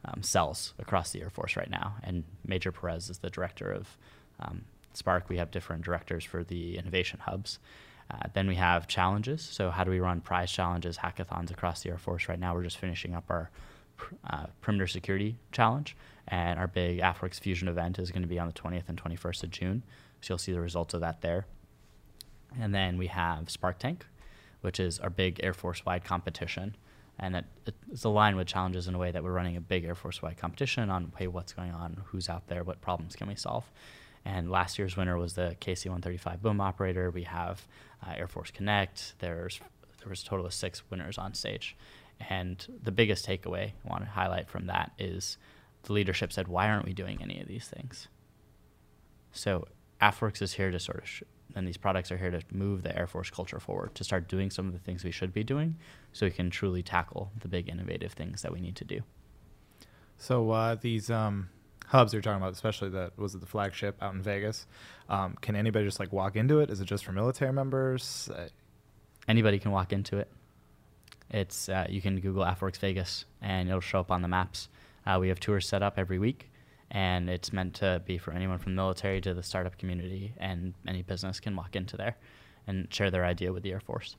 um, 0.06 0.22
cells 0.22 0.74
across 0.78 1.12
the 1.12 1.22
Air 1.22 1.30
Force 1.30 1.56
right 1.56 1.70
now. 1.70 1.96
And 2.04 2.24
Major 2.46 2.72
Perez 2.72 3.10
is 3.10 3.20
the 3.20 3.30
director 3.30 3.72
of 3.72 3.98
um, 4.40 4.66
Spark. 4.94 5.30
We 5.30 5.38
have 5.38 5.52
different 5.52 5.84
directors 5.84 6.24
for 6.24 6.44
the 6.44 6.78
innovation 6.78 7.20
hubs. 7.20 7.60
Uh, 8.12 8.28
then 8.34 8.48
we 8.48 8.56
have 8.56 8.88
challenges. 8.88 9.42
So, 9.42 9.72
how 9.72 9.84
do 9.84 9.90
we 9.90 10.00
run 10.00 10.22
prize 10.22 10.52
challenges, 10.52 10.98
hackathons 10.98 11.50
across 11.50 11.82
the 11.82 11.90
Air 11.90 11.98
Force? 11.98 12.30
Right 12.30 12.40
now, 12.40 12.54
we're 12.54 12.64
just 12.64 12.78
finishing 12.78 13.16
up 13.16 13.26
our 13.30 13.50
uh, 14.30 14.48
perimeter 14.62 14.88
security 14.88 15.38
challenge, 15.52 15.96
and 16.28 16.60
our 16.60 16.68
big 16.68 17.00
AFWERX 17.00 17.40
Fusion 17.40 17.68
event 17.68 18.00
is 18.00 18.12
going 18.12 18.22
to 18.22 18.28
be 18.28 18.40
on 18.40 18.48
the 18.48 18.54
20th 18.54 18.90
and 18.90 19.02
21st 19.02 19.44
of 19.44 19.52
June. 19.52 19.84
So, 20.22 20.34
you'll 20.34 20.38
see 20.40 20.54
the 20.54 20.62
results 20.62 20.94
of 20.94 21.02
that 21.02 21.22
there. 21.22 21.46
And 22.60 22.74
then 22.74 22.98
we 22.98 23.08
have 23.08 23.50
Spark 23.50 23.80
Tank, 23.80 24.06
which 24.62 24.80
is 24.80 25.00
our 25.00 25.10
big 25.10 25.40
Air 25.44 25.54
Force 25.54 25.86
wide 25.86 26.04
competition. 26.04 26.76
And 27.20 27.36
it, 27.36 27.46
it's 27.92 28.04
aligned 28.04 28.36
with 28.36 28.48
challenges 28.48 28.88
in 28.88 28.96
a 28.96 28.98
way 28.98 29.12
that 29.12 29.24
we're 29.24 29.32
running 29.32 29.56
a 29.56 29.62
big 29.62 29.86
Air 29.86 29.96
Force 29.96 30.22
wide 30.22 30.38
competition 30.38 30.90
on 30.90 31.12
hey, 31.18 31.28
what's 31.28 31.54
going 31.54 31.72
on, 31.72 32.02
who's 32.06 32.30
out 32.30 32.48
there, 32.48 32.64
what 32.64 32.82
problems 32.82 33.16
can 33.16 33.28
we 33.28 33.36
solve. 33.36 33.66
And 34.26 34.50
last 34.50 34.80
year's 34.80 34.98
winner 34.98 35.18
was 35.18 35.34
the 35.34 35.56
KC 35.62 35.86
135 35.86 36.42
boom 36.42 36.60
operator. 36.60 37.12
We 37.12 37.24
have 37.24 37.66
uh, 38.06 38.14
Air 38.18 38.28
Force 38.28 38.52
Connect. 38.52 39.14
There's 39.20 39.60
there 40.00 40.10
was 40.10 40.22
a 40.22 40.26
total 40.26 40.46
of 40.46 40.54
six 40.54 40.84
winners 40.90 41.18
on 41.18 41.34
stage. 41.34 41.76
And 42.20 42.66
the 42.82 42.92
biggest 42.92 43.28
takeaway 43.28 43.72
I 43.86 43.90
want 43.90 44.04
to 44.04 44.10
highlight 44.10 44.50
from 44.50 44.68
that 44.68 44.92
is 44.98 45.38
the 45.84 45.94
leadership 45.94 46.32
said, 46.34 46.48
why 46.48 46.70
aren't 46.70 46.86
we 46.86 46.94
doing 46.94 47.22
any 47.22 47.40
of 47.42 47.48
these 47.48 47.68
things? 47.68 48.08
So 49.32 49.68
AFWERX 50.02 50.42
is 50.42 50.54
here 50.54 50.72
to 50.72 50.80
sort 50.80 51.00
of, 51.00 51.08
sh- 51.08 51.24
and 51.56 51.68
these 51.68 51.78
products 51.78 52.12
are 52.12 52.18
here 52.18 52.32
to 52.32 52.42
move 52.52 52.84
the 52.84 52.98
Air 52.98 53.06
Force 53.08 53.30
culture 53.30 53.60
forward, 53.60 53.94
to 53.96 54.04
start 54.04 54.28
doing 54.28 54.50
some 54.50 54.68
of 54.68 54.74
the 54.74 54.80
things 54.80 55.04
we 55.04 55.12
should 55.12 55.34
be 55.34 55.44
doing 55.44 55.76
so 56.14 56.26
we 56.26 56.32
can 56.32 56.50
truly 56.50 56.82
tackle 56.82 57.32
the 57.40 57.48
big 57.48 57.70
innovative 57.70 58.14
things 58.14 58.42
that 58.42 58.52
we 58.52 58.60
need 58.62 58.76
to 58.78 58.86
do. 58.86 59.02
So 60.18 60.52
uh, 60.52 60.76
these 60.76 61.10
um, 61.10 61.50
hubs 61.88 62.14
you're 62.14 62.22
talking 62.22 62.42
about, 62.42 62.54
especially 62.54 62.90
that 62.90 63.18
was 63.18 63.36
it 63.36 63.42
the 63.42 63.48
flagship 63.48 64.02
out 64.02 64.14
in 64.14 64.22
Vegas? 64.22 64.66
Um, 65.10 65.36
can 65.42 65.56
anybody 65.56 65.86
just 65.86 66.00
like 66.00 66.12
walk 66.14 66.36
into 66.36 66.60
it? 66.62 66.70
Is 66.70 66.80
it 66.80 66.86
just 66.86 67.06
for 67.06 67.12
military 67.12 67.54
members? 67.54 68.30
Uh, 68.34 68.48
Anybody 69.28 69.58
can 69.58 69.72
walk 69.72 69.92
into 69.92 70.18
it. 70.18 70.32
It's 71.30 71.70
uh, 71.70 71.88
you 71.90 72.02
can 72.02 72.20
Google 72.20 72.44
AFWERX 72.44 72.78
Vegas 72.78 73.26
and 73.42 73.68
it'll 73.68 73.82
show 73.82 74.00
up 74.00 74.12
on 74.12 74.22
the 74.22 74.28
maps. 74.28 74.70
Uh, 75.06 75.18
we 75.20 75.30
have 75.30 75.40
tours 75.40 75.68
set 75.68 75.84
up 75.84 75.96
every 75.98 76.18
week, 76.18 76.50
and 76.92 77.30
it's 77.30 77.54
meant 77.54 77.76
to 77.76 78.02
be 78.06 78.18
for 78.18 78.32
anyone 78.32 78.58
from 78.58 78.74
the 78.74 78.82
military 78.82 79.22
to 79.22 79.34
the 79.34 79.44
startup 79.44 79.78
community, 79.78 80.34
and 80.38 80.74
any 80.88 81.04
business 81.04 81.40
can 81.40 81.56
walk 81.56 81.76
into 81.76 81.96
there 81.96 82.18
and 82.68 82.92
share 82.92 83.12
their 83.12 83.24
idea 83.24 83.54
with 83.54 83.62
the 83.62 83.72
Air 83.72 83.80
Force. 83.80 84.16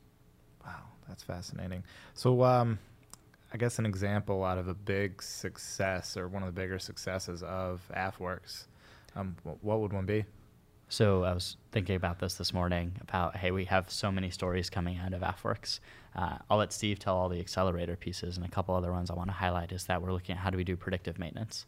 wow, 0.65 0.83
that's 1.09 1.25
fascinating. 1.25 1.83
So 2.15 2.45
um, 2.45 2.79
I 3.53 3.57
guess 3.57 3.79
an 3.79 3.87
example 3.87 4.45
out 4.45 4.59
of 4.59 4.69
a 4.69 4.75
big 4.75 5.23
success 5.23 6.17
or 6.17 6.29
one 6.29 6.43
of 6.43 6.55
the 6.55 6.61
bigger 6.61 6.79
successes 6.79 7.43
of 7.43 7.81
AFWERX, 7.95 8.67
um, 9.17 9.37
what 9.63 9.81
would 9.81 9.93
one 9.93 10.07
be? 10.07 10.25
So 10.89 11.25
I 11.25 11.33
was 11.33 11.57
thinking 11.73 11.97
about 11.97 12.21
this 12.21 12.35
this 12.35 12.55
morning 12.55 12.93
about 13.01 13.37
hey, 13.37 13.51
we 13.51 13.65
have 13.65 13.91
so 13.91 14.13
many 14.13 14.31
stories 14.31 14.71
coming 14.71 14.99
out 14.99 15.13
of 15.13 15.23
AFWERX. 15.23 15.81
Uh, 16.15 16.39
I'll 16.49 16.59
let 16.59 16.73
Steve 16.73 17.01
tell 17.01 17.17
all 17.17 17.29
the 17.29 17.41
accelerator 17.41 17.97
pieces, 17.97 18.37
and 18.37 18.47
a 18.47 18.49
couple 18.49 18.75
other 18.75 18.93
ones 18.93 19.11
I 19.11 19.15
want 19.15 19.29
to 19.29 19.35
highlight 19.35 19.73
is 19.73 19.85
that 19.87 20.01
we're 20.01 20.13
looking 20.13 20.37
at 20.37 20.39
how 20.39 20.51
do 20.51 20.57
we 20.57 20.63
do 20.63 20.77
predictive 20.77 21.19
maintenance 21.19 21.67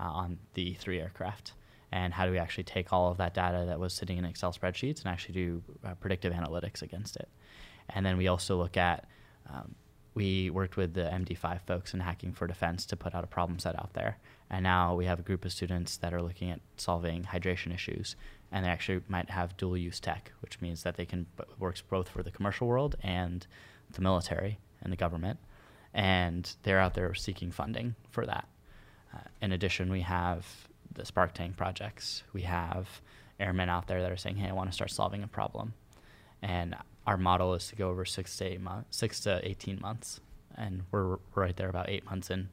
uh, 0.00 0.10
on 0.10 0.38
the 0.54 0.74
E3 0.74 1.00
aircraft, 1.00 1.52
and 1.92 2.12
how 2.12 2.26
do 2.26 2.32
we 2.32 2.38
actually 2.38 2.64
take 2.64 2.92
all 2.92 3.12
of 3.12 3.18
that 3.18 3.32
data 3.32 3.64
that 3.66 3.78
was 3.78 3.94
sitting 3.94 4.18
in 4.18 4.24
Excel 4.24 4.52
spreadsheets 4.52 5.02
and 5.02 5.06
actually 5.06 5.34
do 5.34 5.62
uh, 5.86 5.94
predictive 5.94 6.32
analytics 6.32 6.82
against 6.82 7.16
it. 7.16 7.28
And 7.90 8.04
then 8.04 8.16
we 8.16 8.26
also 8.26 8.56
look 8.56 8.76
at 8.76 9.06
um, 9.48 9.76
we 10.14 10.50
worked 10.50 10.76
with 10.76 10.94
the 10.94 11.02
MD5 11.02 11.60
folks 11.62 11.94
in 11.94 12.00
Hacking 12.00 12.32
for 12.32 12.46
Defense 12.46 12.84
to 12.86 12.96
put 12.96 13.14
out 13.14 13.24
a 13.24 13.28
problem 13.28 13.58
set 13.58 13.78
out 13.78 13.92
there. 13.94 14.18
And 14.50 14.62
now 14.62 14.94
we 14.94 15.04
have 15.04 15.20
a 15.20 15.22
group 15.22 15.44
of 15.44 15.52
students 15.52 15.96
that 15.98 16.14
are 16.14 16.22
looking 16.22 16.50
at 16.50 16.60
solving 16.76 17.24
hydration 17.24 17.72
issues. 17.72 18.16
And 18.50 18.64
they 18.64 18.70
actually 18.70 19.02
might 19.08 19.30
have 19.30 19.56
dual 19.56 19.76
use 19.76 20.00
tech, 20.00 20.32
which 20.40 20.60
means 20.60 20.82
that 20.82 20.96
they 20.96 21.04
can 21.04 21.26
works 21.58 21.82
both 21.82 22.08
for 22.08 22.22
the 22.22 22.30
commercial 22.30 22.66
world 22.66 22.96
and 23.02 23.46
the 23.90 24.00
military 24.00 24.58
and 24.82 24.92
the 24.92 24.96
government. 24.96 25.38
And 25.92 26.50
they're 26.62 26.80
out 26.80 26.94
there 26.94 27.12
seeking 27.14 27.50
funding 27.50 27.94
for 28.10 28.24
that. 28.26 28.48
Uh, 29.14 29.20
in 29.40 29.52
addition, 29.52 29.90
we 29.90 30.00
have 30.02 30.68
the 30.92 31.04
Spark 31.04 31.34
Tank 31.34 31.56
projects. 31.56 32.22
We 32.32 32.42
have 32.42 33.00
airmen 33.38 33.68
out 33.68 33.86
there 33.86 34.02
that 34.02 34.10
are 34.10 34.16
saying, 34.16 34.36
"Hey, 34.36 34.48
I 34.48 34.52
want 34.52 34.70
to 34.70 34.74
start 34.74 34.90
solving 34.90 35.22
a 35.22 35.28
problem," 35.28 35.74
and 36.42 36.74
our 37.08 37.16
model 37.16 37.54
is 37.54 37.66
to 37.68 37.74
go 37.74 37.88
over 37.88 38.04
six 38.04 38.36
to 38.36 38.44
eight 38.44 38.60
months, 38.60 38.98
six 38.98 39.18
to 39.20 39.40
eighteen 39.48 39.78
months, 39.80 40.20
and 40.54 40.82
we're 40.90 41.16
right 41.34 41.56
there 41.56 41.70
about 41.70 41.88
eight 41.88 42.04
months 42.04 42.30
in 42.30 42.50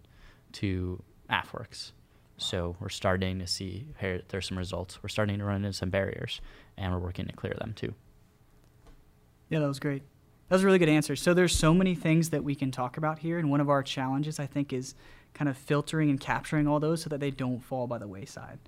to 0.53 1.03
AFWERX. 1.29 1.91
So 2.37 2.77
we're 2.79 2.87
starting 2.87 3.39
to 3.39 3.47
see 3.47 3.87
here 3.99 4.21
there's 4.29 4.47
some 4.47 4.57
results. 4.57 5.03
We're 5.03 5.09
starting 5.09 5.39
to 5.39 5.43
run 5.43 5.57
into 5.57 5.73
some 5.73 5.89
barriers, 5.89 6.39
and 6.77 6.93
we're 6.93 6.99
working 6.99 7.25
to 7.27 7.33
clear 7.33 7.53
them 7.59 7.73
too. 7.75 7.93
Yeah, 9.49 9.59
that 9.59 9.67
was 9.67 9.81
great. 9.81 10.03
That 10.47 10.55
was 10.55 10.63
a 10.63 10.65
really 10.65 10.79
good 10.79 10.87
answer. 10.89 11.17
So 11.17 11.33
there's 11.33 11.53
so 11.53 11.73
many 11.73 11.93
things 11.93 12.29
that 12.29 12.45
we 12.45 12.55
can 12.55 12.71
talk 12.71 12.95
about 12.95 13.19
here, 13.19 13.37
and 13.37 13.51
one 13.51 13.59
of 13.59 13.69
our 13.69 13.83
challenges, 13.83 14.39
I 14.39 14.45
think, 14.45 14.71
is 14.71 14.95
kind 15.33 15.49
of 15.49 15.57
filtering 15.57 16.09
and 16.09 16.19
capturing 16.19 16.65
all 16.65 16.79
those 16.79 17.01
so 17.01 17.09
that 17.09 17.19
they 17.19 17.31
don't 17.31 17.59
fall 17.59 17.87
by 17.87 17.97
the 17.97 18.07
wayside. 18.07 18.59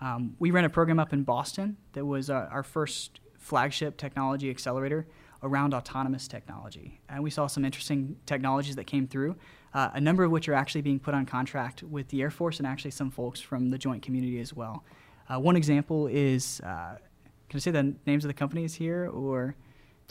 Um, 0.00 0.36
we 0.38 0.52
ran 0.52 0.64
a 0.64 0.70
program 0.70 1.00
up 1.00 1.12
in 1.12 1.24
Boston 1.24 1.78
that 1.94 2.06
was 2.06 2.30
uh, 2.30 2.48
our 2.52 2.62
first 2.62 3.18
flagship 3.38 3.96
technology 3.96 4.48
accelerator 4.50 5.04
around 5.42 5.74
autonomous 5.74 6.28
technology. 6.28 7.00
And 7.08 7.22
we 7.22 7.30
saw 7.30 7.46
some 7.46 7.64
interesting 7.64 8.16
technologies 8.26 8.76
that 8.76 8.86
came 8.86 9.06
through, 9.06 9.36
uh, 9.74 9.90
a 9.94 10.00
number 10.00 10.24
of 10.24 10.30
which 10.30 10.48
are 10.48 10.54
actually 10.54 10.82
being 10.82 10.98
put 10.98 11.14
on 11.14 11.26
contract 11.26 11.82
with 11.82 12.08
the 12.08 12.22
Air 12.22 12.30
Force 12.30 12.58
and 12.58 12.66
actually 12.66 12.92
some 12.92 13.10
folks 13.10 13.40
from 13.40 13.70
the 13.70 13.78
joint 13.78 14.02
community 14.02 14.40
as 14.40 14.54
well. 14.54 14.84
Uh, 15.28 15.38
one 15.38 15.56
example 15.56 16.06
is 16.06 16.60
uh, 16.60 16.96
can 17.48 17.58
I 17.58 17.60
say 17.60 17.70
the 17.70 17.94
names 18.06 18.24
of 18.24 18.28
the 18.28 18.34
companies 18.34 18.74
here 18.74 19.08
or? 19.08 19.56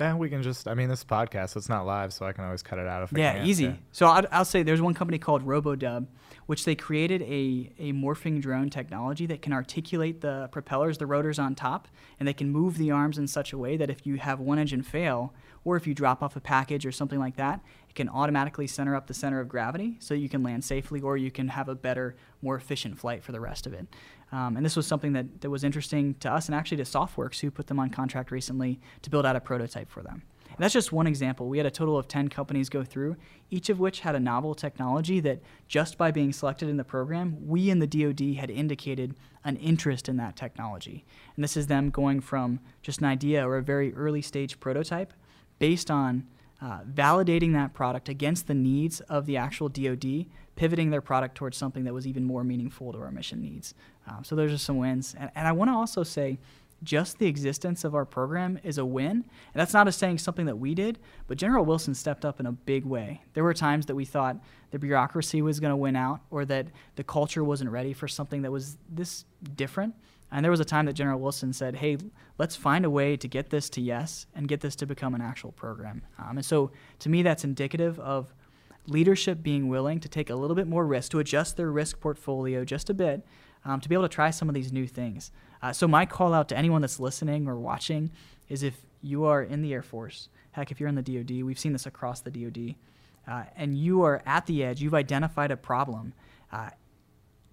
Yeah, 0.01 0.15
we 0.15 0.29
can 0.29 0.41
just. 0.41 0.67
I 0.67 0.73
mean, 0.73 0.89
this 0.89 1.03
podcast, 1.03 1.55
it's 1.55 1.69
not 1.69 1.85
live, 1.85 2.11
so 2.11 2.25
I 2.25 2.31
can 2.31 2.43
always 2.43 2.63
cut 2.63 2.79
it 2.79 2.87
out 2.87 3.03
if. 3.03 3.13
Yeah, 3.17 3.29
I 3.29 3.33
can't. 3.33 3.47
easy. 3.47 3.65
Yeah. 3.65 3.75
So 3.91 4.07
I'll, 4.07 4.25
I'll 4.31 4.45
say 4.45 4.63
there's 4.63 4.81
one 4.81 4.93
company 4.93 5.19
called 5.19 5.45
RoboDub, 5.45 6.07
which 6.47 6.65
they 6.65 6.75
created 6.75 7.21
a, 7.21 7.71
a 7.79 7.93
morphing 7.93 8.41
drone 8.41 8.69
technology 8.69 9.25
that 9.27 9.41
can 9.41 9.53
articulate 9.53 10.21
the 10.21 10.49
propellers, 10.51 10.97
the 10.97 11.05
rotors 11.05 11.39
on 11.39 11.55
top, 11.55 11.87
and 12.19 12.27
they 12.27 12.33
can 12.33 12.49
move 12.49 12.77
the 12.77 12.91
arms 12.91 13.17
in 13.17 13.27
such 13.27 13.53
a 13.53 13.57
way 13.57 13.77
that 13.77 13.89
if 13.89 14.05
you 14.05 14.17
have 14.17 14.39
one 14.39 14.57
engine 14.57 14.81
fail, 14.81 15.33
or 15.63 15.75
if 15.75 15.85
you 15.85 15.93
drop 15.93 16.23
off 16.23 16.35
a 16.35 16.39
package 16.39 16.85
or 16.85 16.91
something 16.91 17.19
like 17.19 17.35
that, 17.35 17.61
it 17.89 17.95
can 17.95 18.09
automatically 18.09 18.67
center 18.67 18.95
up 18.95 19.07
the 19.07 19.13
center 19.13 19.39
of 19.39 19.47
gravity 19.47 19.97
so 19.99 20.13
you 20.13 20.29
can 20.29 20.43
land 20.43 20.63
safely, 20.63 21.01
or 21.01 21.17
you 21.17 21.31
can 21.31 21.49
have 21.49 21.69
a 21.69 21.75
better, 21.75 22.15
more 22.41 22.55
efficient 22.55 22.97
flight 22.97 23.23
for 23.23 23.31
the 23.31 23.39
rest 23.39 23.67
of 23.67 23.73
it. 23.73 23.87
Um, 24.31 24.55
and 24.55 24.65
this 24.65 24.75
was 24.75 24.87
something 24.87 25.13
that, 25.13 25.41
that 25.41 25.49
was 25.49 25.63
interesting 25.63 26.15
to 26.15 26.31
us 26.31 26.47
and 26.47 26.55
actually 26.55 26.77
to 26.77 26.83
SOFWERX, 26.83 27.39
who 27.41 27.51
put 27.51 27.67
them 27.67 27.79
on 27.79 27.89
contract 27.89 28.31
recently 28.31 28.79
to 29.01 29.09
build 29.09 29.25
out 29.25 29.35
a 29.35 29.41
prototype 29.41 29.89
for 29.89 30.01
them. 30.01 30.23
And 30.47 30.57
that's 30.59 30.73
just 30.73 30.91
one 30.91 31.07
example. 31.07 31.47
We 31.47 31.57
had 31.57 31.67
a 31.67 31.71
total 31.71 31.97
of 31.97 32.07
10 32.07 32.27
companies 32.27 32.69
go 32.69 32.83
through, 32.83 33.15
each 33.49 33.69
of 33.69 33.79
which 33.79 34.01
had 34.01 34.15
a 34.15 34.19
novel 34.19 34.53
technology 34.53 35.19
that 35.21 35.41
just 35.67 35.97
by 35.97 36.11
being 36.11 36.33
selected 36.33 36.69
in 36.69 36.77
the 36.77 36.83
program, 36.83 37.47
we 37.47 37.69
in 37.69 37.79
the 37.79 37.87
DoD 37.87 38.35
had 38.35 38.51
indicated 38.51 39.15
an 39.43 39.55
interest 39.57 40.09
in 40.09 40.17
that 40.17 40.35
technology. 40.35 41.05
And 41.35 41.43
this 41.43 41.55
is 41.55 41.67
them 41.67 41.89
going 41.89 42.19
from 42.19 42.59
just 42.81 42.99
an 42.99 43.05
idea 43.05 43.47
or 43.47 43.57
a 43.57 43.63
very 43.63 43.93
early 43.95 44.21
stage 44.21 44.59
prototype 44.59 45.13
based 45.61 45.91
on 45.91 46.25
uh, 46.59 46.79
validating 46.91 47.53
that 47.53 47.71
product 47.71 48.09
against 48.09 48.47
the 48.47 48.53
needs 48.55 48.99
of 49.01 49.27
the 49.27 49.37
actual 49.37 49.69
DoD, 49.69 50.25
pivoting 50.55 50.89
their 50.89 51.01
product 51.01 51.35
towards 51.35 51.55
something 51.55 51.83
that 51.83 51.93
was 51.93 52.07
even 52.07 52.23
more 52.23 52.43
meaningful 52.43 52.91
to 52.91 52.97
our 52.97 53.11
mission 53.11 53.39
needs. 53.39 53.75
Um, 54.07 54.23
so 54.23 54.35
those 54.35 54.51
are 54.51 54.57
some 54.57 54.77
wins. 54.77 55.15
And, 55.19 55.29
and 55.35 55.47
I 55.47 55.51
want 55.51 55.69
to 55.69 55.75
also 55.75 56.01
say, 56.01 56.39
just 56.81 57.19
the 57.19 57.27
existence 57.27 57.83
of 57.83 57.93
our 57.93 58.05
program 58.05 58.59
is 58.63 58.79
a 58.79 58.85
win. 58.85 59.11
And 59.11 59.23
that's 59.53 59.73
not 59.73 59.87
a 59.87 59.91
saying 59.91 60.17
something 60.17 60.47
that 60.47 60.55
we 60.55 60.73
did, 60.73 60.97
but 61.27 61.37
General 61.37 61.63
Wilson 61.63 61.93
stepped 61.93 62.25
up 62.25 62.39
in 62.39 62.47
a 62.47 62.51
big 62.51 62.83
way. 62.83 63.21
There 63.35 63.43
were 63.43 63.53
times 63.53 63.85
that 63.85 63.93
we 63.93 64.03
thought 64.03 64.37
the 64.71 64.79
bureaucracy 64.79 65.43
was 65.43 65.59
going 65.59 65.69
to 65.69 65.77
win 65.77 65.95
out 65.95 66.21
or 66.31 66.43
that 66.45 66.69
the 66.95 67.03
culture 67.03 67.43
wasn't 67.43 67.69
ready 67.69 67.93
for 67.93 68.07
something 68.07 68.41
that 68.41 68.51
was 68.51 68.77
this 68.89 69.25
different. 69.55 69.93
And 70.31 70.43
there 70.43 70.51
was 70.51 70.61
a 70.61 70.65
time 70.65 70.85
that 70.85 70.93
General 70.93 71.19
Wilson 71.19 71.51
said, 71.51 71.75
hey, 71.75 71.97
let's 72.37 72.55
find 72.55 72.85
a 72.85 72.89
way 72.89 73.17
to 73.17 73.27
get 73.27 73.49
this 73.49 73.69
to 73.71 73.81
yes 73.81 74.27
and 74.33 74.47
get 74.47 74.61
this 74.61 74.75
to 74.77 74.85
become 74.85 75.13
an 75.13 75.21
actual 75.21 75.51
program. 75.51 76.03
Um, 76.17 76.37
and 76.37 76.45
so 76.45 76.71
to 76.99 77.09
me, 77.09 77.21
that's 77.21 77.43
indicative 77.43 77.99
of 77.99 78.33
leadership 78.87 79.43
being 79.43 79.67
willing 79.67 79.99
to 79.99 80.09
take 80.09 80.29
a 80.29 80.35
little 80.35 80.55
bit 80.55 80.67
more 80.67 80.85
risk, 80.85 81.11
to 81.11 81.19
adjust 81.19 81.57
their 81.57 81.71
risk 81.71 81.99
portfolio 81.99 82.63
just 82.63 82.89
a 82.89 82.93
bit, 82.93 83.25
um, 83.65 83.79
to 83.81 83.89
be 83.89 83.95
able 83.95 84.05
to 84.05 84.09
try 84.09 84.31
some 84.31 84.47
of 84.47 84.55
these 84.55 84.71
new 84.71 84.87
things. 84.87 85.31
Uh, 85.61 85.71
so 85.71 85.87
my 85.87 86.05
call 86.05 86.33
out 86.33 86.49
to 86.49 86.57
anyone 86.57 86.81
that's 86.81 86.99
listening 86.99 87.47
or 87.47 87.59
watching 87.59 88.09
is 88.49 88.63
if 88.63 88.85
you 89.01 89.25
are 89.25 89.43
in 89.43 89.61
the 89.61 89.73
Air 89.73 89.83
Force, 89.83 90.29
heck, 90.51 90.71
if 90.71 90.79
you're 90.79 90.89
in 90.89 90.95
the 90.95 91.01
DoD, 91.01 91.43
we've 91.43 91.59
seen 91.59 91.73
this 91.73 91.85
across 91.85 92.21
the 92.21 92.31
DoD, 92.31 92.75
uh, 93.27 93.43
and 93.55 93.77
you 93.77 94.01
are 94.03 94.21
at 94.25 94.45
the 94.45 94.63
edge, 94.63 94.81
you've 94.81 94.95
identified 94.95 95.51
a 95.51 95.57
problem. 95.57 96.13
Uh, 96.51 96.69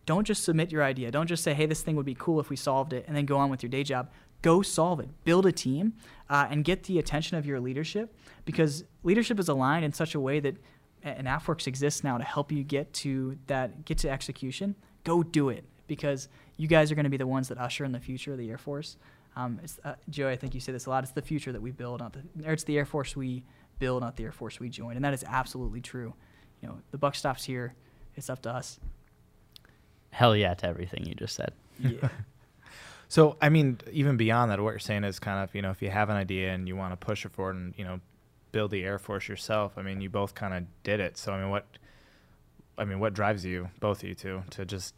don't 0.09 0.25
just 0.25 0.43
submit 0.43 0.73
your 0.73 0.83
idea. 0.83 1.11
Don't 1.11 1.27
just 1.27 1.45
say, 1.45 1.53
hey, 1.53 1.67
this 1.67 1.83
thing 1.83 1.95
would 1.95 2.07
be 2.07 2.15
cool 2.15 2.41
if 2.41 2.49
we 2.49 2.57
solved 2.57 2.95
it, 2.95 3.05
and 3.07 3.15
then 3.15 3.27
go 3.27 3.37
on 3.37 3.51
with 3.51 3.63
your 3.63 3.69
day 3.69 3.85
job. 3.85 4.11
Go 4.41 4.63
solve 4.63 5.01
it. 5.01 5.09
Build 5.25 5.45
a 5.45 5.53
team 5.53 5.93
uh, 6.31 6.47
and 6.51 6.65
get 6.65 6.85
the 6.85 6.99
attention 6.99 7.37
of 7.37 7.45
your 7.45 7.61
leadership 7.61 8.17
because 8.47 8.85
leadership 9.03 9.39
is 9.39 9.49
aligned 9.49 9.85
in 9.85 9.93
such 9.93 10.15
a 10.15 10.21
way 10.21 10.41
that 10.41 10.57
and 11.03 11.29
AFWERX 11.29 11.67
exists 11.67 12.03
now 12.03 12.17
to 12.17 12.25
help 12.25 12.51
you 12.51 12.65
get 12.65 12.93
to 12.93 13.39
that, 13.49 13.85
get 13.85 13.99
to 13.99 14.09
execution. 14.11 14.75
Go 15.05 15.23
do 15.23 15.51
it 15.51 15.65
because 15.87 16.29
you 16.57 16.69
guys 16.69 16.91
are 16.91 16.95
going 16.95 17.05
to 17.05 17.11
be 17.11 17.19
the 17.19 17.27
ones 17.27 17.49
that 17.49 17.59
usher 17.59 17.85
in 17.85 17.93
the 17.93 18.01
future 18.01 18.33
of 18.33 18.39
the 18.39 18.51
Air 18.51 18.59
Force. 18.59 18.97
Um, 19.37 19.61
uh, 19.85 19.95
Joe, 20.09 20.29
I 20.29 20.37
think 20.37 20.55
you 20.55 20.61
say 20.61 20.73
this 20.73 20.87
a 20.87 20.91
lot. 20.91 21.05
It's 21.05 21.13
the 21.13 21.23
future 21.23 21.53
that 21.53 21.61
we 21.61 21.71
build, 21.71 22.01
not 22.01 22.15
the, 22.15 22.49
or 22.49 22.55
it's 22.55 22.65
the 22.65 22.79
Air 22.79 22.87
Force 22.87 23.15
we 23.15 23.45
build, 23.79 24.03
not 24.03 24.17
the 24.17 24.25
Air 24.25 24.33
Force 24.33 24.59
we 24.59 24.71
join, 24.71 24.97
and 24.97 25.05
that 25.05 25.15
is 25.15 25.23
absolutely 25.29 25.81
true. 25.81 26.15
You 26.63 26.69
know, 26.69 26.79
the 26.91 26.99
buck 26.99 27.15
stops 27.15 27.45
here. 27.45 27.75
It's 28.17 28.31
up 28.31 28.43
to 28.43 28.51
us. 28.51 28.81
Hell 30.11 30.37
yeah 30.37 30.55
to 30.55 30.67
everything 30.67 31.07
you 31.07 31.15
just 31.15 31.35
said. 31.35 31.53
Yeah. 31.79 32.09
So, 33.11 33.39
I 33.41 33.49
mean, 33.49 33.81
even 33.91 34.19
beyond 34.19 34.51
that, 34.51 34.61
what 34.61 34.71
you're 34.71 34.79
saying 34.79 35.05
is 35.05 35.19
kind 35.19 35.43
of, 35.43 35.55
you 35.55 35.63
know, 35.63 35.71
if 35.71 35.81
you 35.81 35.89
have 35.89 36.11
an 36.11 36.17
idea 36.17 36.53
and 36.53 36.69
you 36.69 36.77
want 36.77 36.93
to 36.93 37.07
push 37.07 37.25
it 37.25 37.33
forward 37.33 37.57
and, 37.57 37.75
you 37.77 37.85
know, 37.85 38.01
build 38.53 38.71
the 38.71 38.85
Air 38.85 38.99
Force 38.99 39.29
yourself, 39.29 39.79
I 39.79 39.83
mean, 39.83 40.03
you 40.03 40.11
both 40.11 40.35
kind 40.35 40.53
of 40.53 40.65
did 40.83 41.01
it. 41.01 41.17
So, 41.17 41.33
I 41.33 41.41
mean, 41.41 41.49
what, 41.49 41.67
I 42.77 42.85
mean, 42.85 43.01
what 43.01 43.15
drives 43.15 43.47
you, 43.47 43.71
both 43.81 44.03
of 44.03 44.09
you 44.11 44.15
two, 44.15 44.43
to 44.51 44.67
just 44.67 44.95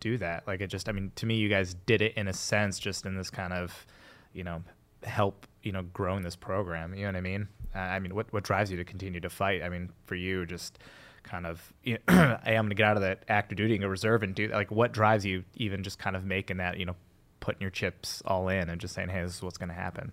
do 0.00 0.18
that? 0.18 0.48
Like, 0.48 0.62
it 0.62 0.66
just, 0.66 0.88
I 0.88 0.92
mean, 0.92 1.12
to 1.14 1.26
me, 1.26 1.36
you 1.36 1.48
guys 1.48 1.74
did 1.86 2.02
it 2.02 2.14
in 2.16 2.26
a 2.26 2.32
sense, 2.32 2.80
just 2.80 3.06
in 3.06 3.14
this 3.14 3.30
kind 3.30 3.52
of, 3.52 3.86
you 4.32 4.42
know, 4.42 4.64
help, 5.04 5.46
you 5.62 5.70
know, 5.70 5.82
growing 5.82 6.24
this 6.24 6.36
program. 6.36 6.92
You 6.92 7.02
know 7.02 7.08
what 7.10 7.16
I 7.16 7.20
mean? 7.20 7.46
Uh, 7.72 7.78
I 7.78 8.00
mean, 8.00 8.16
what, 8.16 8.32
what 8.32 8.42
drives 8.42 8.72
you 8.72 8.76
to 8.78 8.84
continue 8.84 9.20
to 9.20 9.30
fight? 9.30 9.62
I 9.62 9.68
mean, 9.68 9.90
for 10.06 10.16
you, 10.16 10.44
just 10.44 10.80
kind 11.24 11.46
of, 11.46 11.72
you 11.82 11.98
know, 12.08 12.38
hey, 12.44 12.56
I'm 12.56 12.68
to 12.68 12.74
get 12.74 12.86
out 12.86 12.96
of 12.96 13.02
that 13.02 13.24
active 13.28 13.58
duty 13.58 13.74
and 13.74 13.82
go 13.82 13.88
reserve 13.88 14.22
and 14.22 14.34
do 14.34 14.48
like, 14.48 14.70
what 14.70 14.92
drives 14.92 15.26
you 15.26 15.44
even 15.56 15.82
just 15.82 15.98
kind 15.98 16.14
of 16.14 16.24
making 16.24 16.58
that, 16.58 16.78
you 16.78 16.86
know, 16.86 16.96
putting 17.40 17.60
your 17.60 17.70
chips 17.70 18.22
all 18.24 18.48
in 18.48 18.70
and 18.70 18.80
just 18.80 18.94
saying, 18.94 19.08
hey, 19.08 19.22
this 19.22 19.36
is 19.36 19.42
what's 19.42 19.58
to 19.58 19.74
happen? 19.74 20.12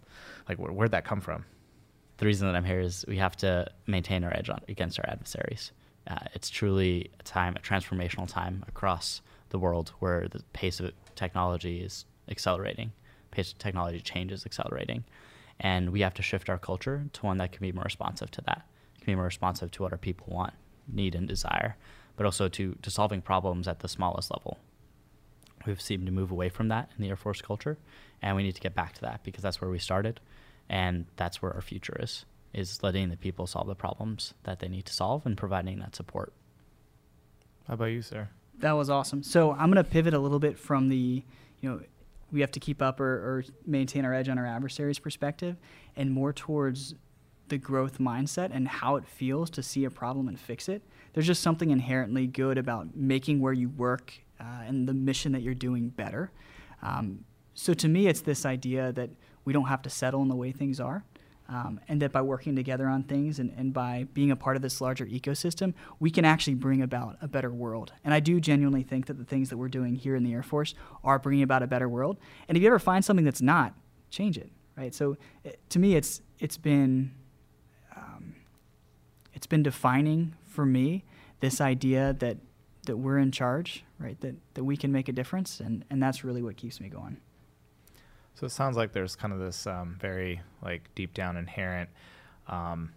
Like, 0.49 0.57
wh- 0.57 0.75
where'd 0.75 0.91
that 0.91 1.05
come 1.05 1.21
from? 1.21 1.45
the 2.21 2.27
reason 2.27 2.47
that 2.47 2.55
I'm 2.55 2.63
here 2.63 2.79
is 2.79 3.03
we 3.07 3.17
have 3.17 3.35
to 3.37 3.65
maintain 3.87 4.23
our 4.23 4.31
edge 4.31 4.47
on, 4.47 4.61
against 4.67 4.99
our 4.99 5.09
adversaries. 5.09 5.71
Uh, 6.05 6.19
it's 6.35 6.51
truly 6.51 7.09
a 7.19 7.23
time, 7.23 7.55
a 7.55 7.59
transformational 7.59 8.27
time 8.27 8.63
across 8.67 9.23
the 9.49 9.57
world 9.57 9.91
where 9.97 10.27
the 10.27 10.43
pace 10.53 10.79
of 10.79 10.91
technology 11.15 11.81
is 11.81 12.05
accelerating, 12.29 12.91
pace 13.31 13.51
of 13.51 13.57
technology 13.57 13.99
change 13.99 14.31
is 14.31 14.45
accelerating, 14.45 15.03
and 15.59 15.89
we 15.89 16.01
have 16.01 16.13
to 16.13 16.21
shift 16.21 16.47
our 16.47 16.59
culture 16.59 17.05
to 17.11 17.25
one 17.25 17.39
that 17.39 17.53
can 17.53 17.61
be 17.61 17.71
more 17.71 17.85
responsive 17.85 18.29
to 18.29 18.41
that, 18.41 18.67
can 18.99 19.07
be 19.07 19.15
more 19.15 19.25
responsive 19.25 19.71
to 19.71 19.81
what 19.81 19.91
our 19.91 19.97
people 19.97 20.27
want, 20.29 20.53
need, 20.93 21.15
and 21.15 21.27
desire, 21.27 21.75
but 22.15 22.25
also 22.25 22.48
to 22.50 22.75
to 22.81 22.91
solving 22.91 23.21
problems 23.21 23.67
at 23.67 23.79
the 23.79 23.88
smallest 23.88 24.31
level. 24.31 24.57
We've 25.65 25.81
seemed 25.81 26.05
to 26.07 26.12
move 26.12 26.31
away 26.31 26.50
from 26.50 26.69
that 26.69 26.89
in 26.98 27.03
the 27.03 27.10
Air 27.10 27.15
Force 27.15 27.41
culture, 27.41 27.77
and 28.21 28.36
we 28.36 28.43
need 28.43 28.55
to 28.55 28.62
get 28.62 28.75
back 28.75 28.93
to 28.93 29.01
that 29.01 29.24
because 29.24 29.43
that's 29.43 29.62
where 29.62 29.69
we 29.69 29.79
started 29.79 30.19
and 30.69 31.05
that's 31.17 31.41
where 31.41 31.53
our 31.53 31.62
future 31.62 31.98
is 32.00 32.25
is 32.53 32.81
letting 32.83 33.10
the 33.10 33.17
people 33.17 33.48
solve 33.48 33.67
the 33.67 33.75
problems 33.75 34.33
that 34.43 34.60
they 34.60 34.67
need 34.67 34.86
to 34.86 34.93
solve 34.93 35.25
and 35.25 35.38
providing 35.38 35.79
that 35.79 35.95
support 35.95 36.33
How 37.67 37.75
about 37.75 37.86
you, 37.86 38.01
sir? 38.01 38.29
That 38.60 38.74
was 38.74 38.89
awesome. 38.89 39.24
So 39.24 39.51
I'm 39.51 39.71
going 39.71 39.83
to 39.83 39.89
pivot 39.89 40.13
a 40.13 40.19
little 40.19 40.39
bit 40.39 40.57
from 40.57 40.89
the, 40.89 41.24
you 41.62 41.69
know, 41.69 41.81
we 42.31 42.41
have 42.41 42.51
to 42.51 42.60
keep 42.60 42.81
up 42.81 43.00
or, 43.00 43.05
or 43.05 43.43
maintain 43.65 44.05
our 44.05 44.13
edge 44.13 44.29
on 44.29 44.38
our 44.38 44.45
adversaries 44.45 45.00
perspective 45.00 45.57
and 45.95 46.12
more 46.12 46.31
towards 46.31 46.95
the 47.51 47.60
growth 47.60 48.00
mindset 48.00 48.50
and 48.51 48.67
how 48.67 48.96
it 48.96 49.05
feels 49.05 49.50
to 49.51 49.62
see 49.62 49.86
a 49.86 49.91
problem 49.91 50.27
and 50.27 50.39
fix 50.39 50.67
it. 50.67 50.81
There's 51.13 51.27
just 51.27 51.43
something 51.43 51.70
inherently 51.70 52.25
good 52.25 52.58
about 52.58 52.96
making 52.96 53.41
where 53.41 53.53
you 53.53 53.70
work 53.70 54.13
uh, 54.39 54.63
and 54.65 54.88
the 54.88 54.93
mission 54.93 55.34
that 55.34 55.43
you're 55.43 55.53
doing 55.53 55.89
better. 55.89 56.31
Um, 56.81 57.25
so 57.53 57.74
to 57.75 57.88
me, 57.88 58.08
it's 58.08 58.22
this 58.22 58.46
idea 58.46 58.91
that 58.93 59.10
we 59.46 59.53
don't 59.53 59.67
have 59.67 59.81
to 59.84 59.89
settle 59.89 60.22
in 60.24 60.29
the 60.29 60.36
way 60.36 60.51
things 60.51 60.79
are. 60.79 61.03
Um, 61.50 61.81
and 61.89 62.01
that 62.01 62.13
by 62.13 62.22
working 62.22 62.55
together 62.55 62.88
on 62.88 63.03
things 63.03 63.39
and, 63.39 63.53
and 63.58 63.74
by 63.74 64.08
being 64.13 64.31
a 64.31 64.38
part 64.38 64.55
of 64.55 64.62
this 64.62 64.79
larger 64.79 65.05
ecosystem, 65.05 65.74
we 66.00 66.10
can 66.10 66.24
actually 66.24 66.53
bring 66.53 66.81
about 66.81 67.17
a 67.22 67.27
better 67.27 67.51
world. 67.51 67.91
And 68.05 68.13
I 68.13 68.22
do 68.22 68.39
genuinely 68.39 68.84
think 68.84 69.08
that 69.08 69.17
the 69.17 69.25
things 69.25 69.50
that 69.50 69.58
we're 69.58 69.67
doing 69.67 69.96
here 69.96 70.15
in 70.15 70.24
the 70.24 70.31
Air 70.31 70.43
Force 70.43 70.75
are 71.03 71.20
bringing 71.20 71.43
about 71.43 71.62
a 71.62 71.67
better 71.67 71.89
world. 71.89 72.20
And 72.48 72.58
if 72.58 72.62
you 72.63 72.70
ever 72.70 72.79
find 72.79 73.03
something 73.03 73.25
that's 73.25 73.41
not, 73.41 73.74
change 74.10 74.38
it, 74.38 74.50
right? 74.77 74.96
So 74.96 75.17
it, 75.43 75.60
to 75.72 75.79
me, 75.79 75.96
it's 75.96 76.22
it's 76.39 76.58
been 76.58 77.12
it's 79.41 79.48
been 79.48 79.63
defining 79.63 80.36
for 80.45 80.67
me 80.67 81.03
this 81.39 81.60
idea 81.60 82.15
that 82.19 82.38
that 82.86 82.98
we're 82.98 83.17
in 83.17 83.31
charge, 83.31 83.83
right? 83.98 84.21
That 84.21 84.36
that 84.53 84.63
we 84.63 84.77
can 84.77 84.91
make 84.91 85.10
a 85.10 85.12
difference, 85.12 85.60
and 85.60 85.83
and 85.89 86.01
that's 86.01 86.24
really 86.24 86.43
what 86.43 86.57
keeps 86.57 86.79
me 86.79 86.89
going. 86.89 87.17
So 88.36 88.45
it 88.45 88.51
sounds 88.51 88.77
like 88.77 88.93
there's 88.93 89.15
kind 89.15 89.33
of 89.33 89.39
this 89.39 89.65
um, 89.65 89.98
very 90.00 90.41
like 90.62 90.93
deep 90.93 91.15
down 91.15 91.38
inherent, 91.38 91.89
um, 92.48 92.91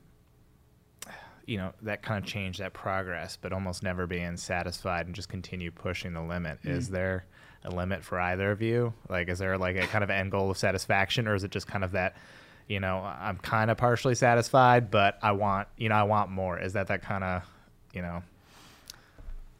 you 1.47 1.57
know, 1.57 1.73
that 1.81 2.03
kind 2.03 2.23
of 2.23 2.29
change, 2.29 2.59
that 2.59 2.75
progress, 2.75 3.39
but 3.41 3.55
almost 3.55 3.83
never 3.83 4.07
being 4.07 4.37
satisfied 4.37 5.07
and 5.07 5.15
just 5.15 5.31
continue 5.31 5.71
pushing 5.71 6.13
the 6.13 6.21
limit. 6.21 6.59
Mm. 6.63 6.73
Is 6.73 6.91
there 6.91 7.25
a 7.65 7.71
limit 7.71 8.05
for 8.05 8.21
either 8.21 8.51
of 8.51 8.61
you? 8.61 8.93
Like, 9.09 9.31
is 9.31 9.39
there 9.39 9.57
like 9.57 9.77
a 9.77 9.87
kind 9.87 10.05
of 10.05 10.11
end 10.11 10.31
goal 10.31 10.51
of 10.51 10.59
satisfaction, 10.59 11.27
or 11.27 11.35
is 11.35 11.43
it 11.43 11.51
just 11.51 11.67
kind 11.67 11.85
of 11.85 11.93
that? 11.93 12.19
You 12.69 12.81
know, 12.81 12.99
I'm 12.99 13.37
kind 13.39 13.71
of 13.71 13.77
partially 13.77 14.15
satisfied, 14.15 14.91
but 14.91 15.19
I 15.23 15.33
want, 15.33 15.69
you 15.77 15.89
know, 15.89 15.97
I 15.97 16.05
want 16.05 16.31
more. 16.31 16.59
Is 16.59 16.73
that 16.73 16.87
that 16.89 17.03
kind 17.03 17.23
of, 17.23 17.43
you 17.93 18.01
know? 18.01 18.23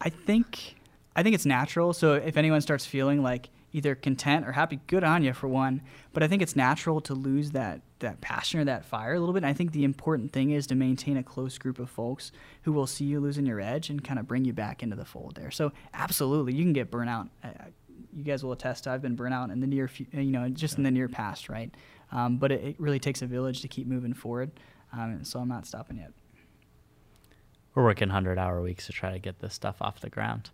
I 0.01 0.09
think, 0.09 0.75
I 1.15 1.21
think 1.21 1.35
it's 1.35 1.45
natural. 1.45 1.93
So 1.93 2.13
if 2.13 2.35
anyone 2.35 2.61
starts 2.61 2.85
feeling 2.85 3.21
like 3.21 3.49
either 3.73 3.93
content 3.93 4.47
or 4.47 4.53
happy, 4.53 4.79
good 4.87 5.03
on 5.03 5.21
you 5.23 5.33
for 5.33 5.47
one. 5.47 5.81
But 6.13 6.23
I 6.23 6.27
think 6.27 6.41
it's 6.41 6.55
natural 6.55 7.01
to 7.01 7.13
lose 7.13 7.51
that 7.51 7.81
that 7.99 8.21
passion 8.21 8.59
or 8.59 8.65
that 8.65 8.85
fire 8.85 9.13
a 9.13 9.19
little 9.19 9.33
bit. 9.33 9.43
And 9.43 9.49
I 9.49 9.53
think 9.53 9.71
the 9.71 9.83
important 9.83 10.31
thing 10.31 10.51
is 10.51 10.67
to 10.67 10.75
maintain 10.75 11.17
a 11.17 11.23
close 11.23 11.57
group 11.57 11.79
of 11.79 11.89
folks 11.89 12.31
who 12.63 12.71
will 12.71 12.87
see 12.87 13.05
you 13.05 13.19
losing 13.19 13.45
your 13.45 13.59
edge 13.59 13.89
and 13.89 14.03
kind 14.03 14.19
of 14.19 14.27
bring 14.27 14.45
you 14.45 14.53
back 14.53 14.83
into 14.83 14.95
the 14.95 15.05
fold 15.05 15.35
there. 15.35 15.49
So 15.51 15.71
absolutely, 15.93 16.53
you 16.53 16.63
can 16.63 16.73
get 16.73 16.91
burnout. 16.91 17.29
Uh, 17.43 17.49
you 18.13 18.23
guys 18.23 18.43
will 18.43 18.51
attest. 18.51 18.87
I've 18.87 19.01
been 19.01 19.17
burnout 19.17 19.51
in 19.51 19.59
the 19.59 19.67
near, 19.67 19.89
uh, 20.15 20.19
you 20.19 20.31
know, 20.31 20.47
just 20.49 20.77
in 20.77 20.83
the 20.83 20.91
near 20.91 21.09
past, 21.09 21.49
right? 21.49 21.73
Um, 22.11 22.37
but 22.37 22.51
it, 22.51 22.63
it, 22.63 22.75
really 22.79 22.99
takes 22.99 23.21
a 23.21 23.25
village 23.25 23.61
to 23.61 23.67
keep 23.67 23.87
moving 23.87 24.13
forward. 24.13 24.51
Um, 24.93 25.23
so 25.23 25.39
I'm 25.39 25.47
not 25.47 25.65
stopping 25.65 25.97
yet. 25.97 26.11
We're 27.73 27.83
working 27.83 28.09
hundred 28.09 28.37
hour 28.37 28.61
weeks 28.61 28.85
to 28.85 28.93
try 28.93 29.11
to 29.11 29.19
get 29.19 29.39
this 29.39 29.53
stuff 29.53 29.81
off 29.81 29.99
the 29.99 30.09
ground, 30.09 30.49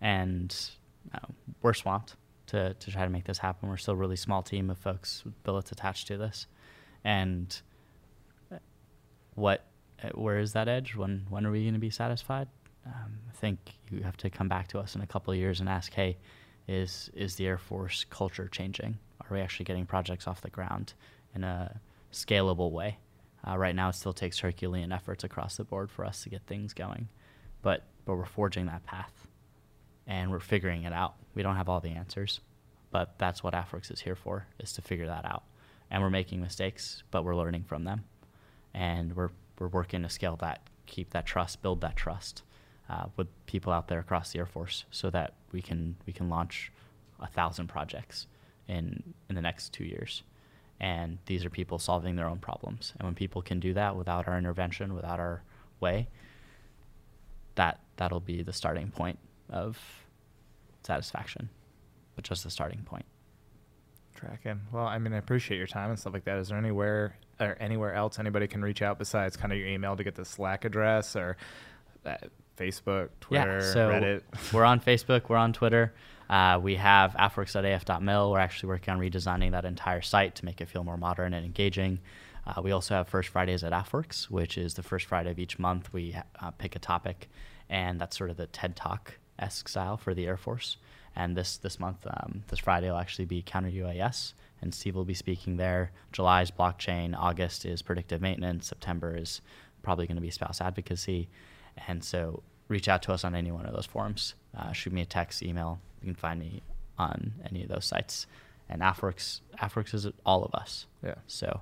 and 0.00 0.54
uh, 1.12 1.18
we're 1.60 1.74
swamped 1.74 2.14
to, 2.52 2.74
to 2.74 2.90
try 2.90 3.04
to 3.04 3.10
make 3.10 3.24
this 3.24 3.38
happen. 3.38 3.68
We're 3.68 3.78
still 3.78 3.94
a 3.94 3.96
really 3.96 4.16
small 4.16 4.42
team 4.42 4.70
of 4.70 4.78
folks 4.78 5.24
with 5.24 5.42
billets 5.42 5.72
attached 5.72 6.06
to 6.08 6.16
this. 6.16 6.46
And 7.04 7.60
what, 9.34 9.64
where 10.14 10.38
is 10.38 10.52
that 10.52 10.68
edge? 10.68 10.94
When, 10.94 11.26
when 11.28 11.46
are 11.46 11.50
we 11.50 11.62
going 11.62 11.74
to 11.74 11.80
be 11.80 11.90
satisfied? 11.90 12.48
Um, 12.86 13.18
I 13.28 13.36
think 13.36 13.58
you 13.90 14.02
have 14.02 14.16
to 14.18 14.30
come 14.30 14.48
back 14.48 14.68
to 14.68 14.78
us 14.78 14.94
in 14.94 15.00
a 15.00 15.06
couple 15.06 15.32
of 15.32 15.38
years 15.38 15.60
and 15.60 15.68
ask, 15.68 15.92
hey, 15.92 16.18
is, 16.68 17.10
is 17.14 17.36
the 17.36 17.46
Air 17.46 17.58
Force 17.58 18.04
culture 18.10 18.48
changing? 18.48 18.98
Are 19.32 19.36
we 19.36 19.40
actually 19.40 19.64
getting 19.64 19.86
projects 19.86 20.26
off 20.26 20.42
the 20.42 20.50
ground 20.50 20.92
in 21.34 21.42
a 21.42 21.80
scalable 22.12 22.70
way? 22.70 22.98
Uh, 23.48 23.56
right 23.56 23.74
now, 23.74 23.88
it 23.88 23.94
still 23.94 24.12
takes 24.12 24.40
Herculean 24.40 24.92
efforts 24.92 25.24
across 25.24 25.56
the 25.56 25.64
board 25.64 25.90
for 25.90 26.04
us 26.04 26.22
to 26.22 26.28
get 26.28 26.42
things 26.42 26.74
going, 26.74 27.08
but 27.62 27.84
but 28.04 28.16
we're 28.16 28.26
forging 28.26 28.66
that 28.66 28.84
path 28.84 29.26
and 30.06 30.30
we're 30.30 30.38
figuring 30.38 30.82
it 30.82 30.92
out. 30.92 31.14
We 31.34 31.42
don't 31.42 31.56
have 31.56 31.70
all 31.70 31.80
the 31.80 31.92
answers, 31.92 32.40
but 32.90 33.14
that's 33.16 33.42
what 33.42 33.54
AFWERX 33.54 33.90
is 33.90 34.00
here 34.00 34.16
for, 34.16 34.46
is 34.58 34.74
to 34.74 34.82
figure 34.82 35.06
that 35.06 35.24
out. 35.24 35.44
And 35.90 36.02
we're 36.02 36.10
making 36.10 36.42
mistakes, 36.42 37.02
but 37.10 37.24
we're 37.24 37.36
learning 37.36 37.64
from 37.64 37.84
them. 37.84 38.04
And 38.74 39.16
we're, 39.16 39.30
we're 39.58 39.68
working 39.68 40.02
to 40.02 40.10
scale 40.10 40.36
that, 40.40 40.60
keep 40.86 41.10
that 41.10 41.24
trust, 41.24 41.62
build 41.62 41.80
that 41.80 41.96
trust 41.96 42.42
uh, 42.90 43.06
with 43.16 43.28
people 43.46 43.72
out 43.72 43.88
there 43.88 44.00
across 44.00 44.32
the 44.32 44.40
Air 44.40 44.46
Force 44.46 44.84
so 44.90 45.08
that 45.10 45.34
we 45.52 45.62
can, 45.62 45.94
we 46.04 46.12
can 46.12 46.28
launch 46.28 46.72
a 47.20 47.28
thousand 47.28 47.68
projects 47.68 48.26
in, 48.68 49.14
in 49.28 49.34
the 49.34 49.42
next 49.42 49.72
two 49.72 49.84
years. 49.84 50.22
And 50.80 51.18
these 51.26 51.44
are 51.44 51.50
people 51.50 51.78
solving 51.78 52.16
their 52.16 52.26
own 52.26 52.38
problems. 52.38 52.92
And 52.98 53.06
when 53.06 53.14
people 53.14 53.40
can 53.40 53.60
do 53.60 53.72
that 53.74 53.96
without 53.96 54.26
our 54.26 54.36
intervention, 54.36 54.94
without 54.94 55.20
our 55.20 55.42
way, 55.80 56.08
that, 57.54 57.80
that'll 57.96 58.20
be 58.20 58.42
the 58.42 58.52
starting 58.52 58.90
point 58.90 59.18
of 59.48 59.78
satisfaction, 60.82 61.48
but 62.16 62.24
just 62.24 62.42
the 62.42 62.50
starting 62.50 62.82
point. 62.84 63.04
Tracking. 64.14 64.60
Well, 64.72 64.86
I 64.86 64.98
mean, 64.98 65.12
I 65.12 65.18
appreciate 65.18 65.58
your 65.58 65.66
time 65.66 65.90
and 65.90 65.98
stuff 65.98 66.12
like 66.12 66.24
that. 66.24 66.38
Is 66.38 66.48
there 66.48 66.58
anywhere 66.58 67.16
or 67.40 67.56
anywhere 67.60 67.94
else 67.94 68.18
anybody 68.18 68.46
can 68.46 68.62
reach 68.62 68.82
out 68.82 68.98
besides 68.98 69.36
kind 69.36 69.52
of 69.52 69.58
your 69.58 69.68
email 69.68 69.96
to 69.96 70.04
get 70.04 70.14
the 70.14 70.24
Slack 70.24 70.64
address 70.64 71.16
or 71.16 71.36
uh, 72.04 72.16
Facebook, 72.56 73.08
Twitter, 73.20 73.60
yeah, 73.60 73.72
so 73.72 73.88
Reddit? 73.88 74.22
we're 74.52 74.64
on 74.64 74.80
Facebook. 74.80 75.28
We're 75.28 75.36
on 75.36 75.52
Twitter. 75.52 75.94
Uh, 76.32 76.58
we 76.58 76.76
have 76.76 77.12
afwerx.af.mil. 77.12 78.30
We're 78.30 78.38
actually 78.38 78.68
working 78.68 78.94
on 78.94 79.00
redesigning 79.00 79.50
that 79.50 79.66
entire 79.66 80.00
site 80.00 80.34
to 80.36 80.46
make 80.46 80.62
it 80.62 80.68
feel 80.68 80.82
more 80.82 80.96
modern 80.96 81.34
and 81.34 81.44
engaging. 81.44 81.98
Uh, 82.46 82.62
we 82.62 82.72
also 82.72 82.94
have 82.94 83.06
First 83.06 83.28
Fridays 83.28 83.62
at 83.62 83.72
AFWERX, 83.72 84.30
which 84.30 84.56
is 84.56 84.72
the 84.72 84.82
first 84.82 85.04
Friday 85.04 85.30
of 85.30 85.38
each 85.38 85.58
month. 85.58 85.92
We 85.92 86.16
uh, 86.40 86.50
pick 86.52 86.74
a 86.74 86.78
topic, 86.78 87.28
and 87.68 88.00
that's 88.00 88.16
sort 88.16 88.30
of 88.30 88.38
the 88.38 88.46
TED 88.46 88.76
Talk 88.76 89.18
esque 89.38 89.68
style 89.68 89.98
for 89.98 90.14
the 90.14 90.26
Air 90.26 90.38
Force. 90.38 90.78
And 91.14 91.36
this 91.36 91.58
this 91.58 91.78
month, 91.78 92.06
um, 92.06 92.44
this 92.48 92.60
Friday, 92.60 92.90
will 92.90 92.96
actually 92.96 93.26
be 93.26 93.42
counter 93.42 93.68
UAS, 93.68 94.32
and 94.62 94.72
Steve 94.72 94.94
will 94.94 95.04
be 95.04 95.12
speaking 95.12 95.58
there. 95.58 95.92
July 96.12 96.40
is 96.40 96.50
blockchain, 96.50 97.14
August 97.14 97.66
is 97.66 97.82
predictive 97.82 98.22
maintenance, 98.22 98.68
September 98.68 99.14
is 99.14 99.42
probably 99.82 100.06
going 100.06 100.16
to 100.16 100.22
be 100.22 100.30
spouse 100.30 100.62
advocacy, 100.62 101.28
and 101.86 102.02
so 102.02 102.42
reach 102.68 102.88
out 102.88 103.02
to 103.02 103.12
us 103.12 103.22
on 103.22 103.34
any 103.34 103.52
one 103.52 103.66
of 103.66 103.74
those 103.74 103.84
forums. 103.84 104.32
Uh, 104.56 104.72
shoot 104.72 104.94
me 104.94 105.02
a 105.02 105.06
text, 105.06 105.42
email. 105.42 105.78
You 106.02 106.12
can 106.12 106.14
find 106.14 106.40
me 106.40 106.62
on 106.98 107.32
any 107.48 107.62
of 107.62 107.68
those 107.68 107.84
sites. 107.84 108.26
And 108.68 108.82
AFWERX, 108.82 109.40
AFWERX 109.60 109.94
is 109.94 110.06
all 110.24 110.44
of 110.44 110.54
us. 110.54 110.86
Yeah. 111.04 111.16
So 111.26 111.60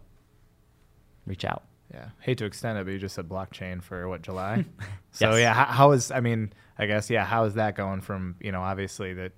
reach 1.26 1.44
out. 1.44 1.64
Yeah, 1.92 2.11
hate 2.20 2.38
to 2.38 2.44
extend 2.44 2.79
it, 2.79 2.85
but 2.85 2.92
you 2.92 2.98
just 2.98 3.16
said 3.16 3.29
blockchain 3.29 3.83
for 3.83 4.09
what 4.09 4.22
July. 4.22 4.64
so 5.11 5.33
yes. 5.33 5.40
yeah, 5.40 5.55
how, 5.55 5.64
how 5.64 5.90
is 5.90 6.12
I 6.12 6.20
mean, 6.20 6.53
I 6.79 6.87
guess 6.87 7.11
yeah, 7.11 7.24
how 7.24 7.44
is 7.44 7.55
that 7.55 7.74
going 7.74 8.00
from 8.00 8.37
you 8.40 8.53
know 8.53 8.61
obviously 8.61 9.12
that 9.14 9.33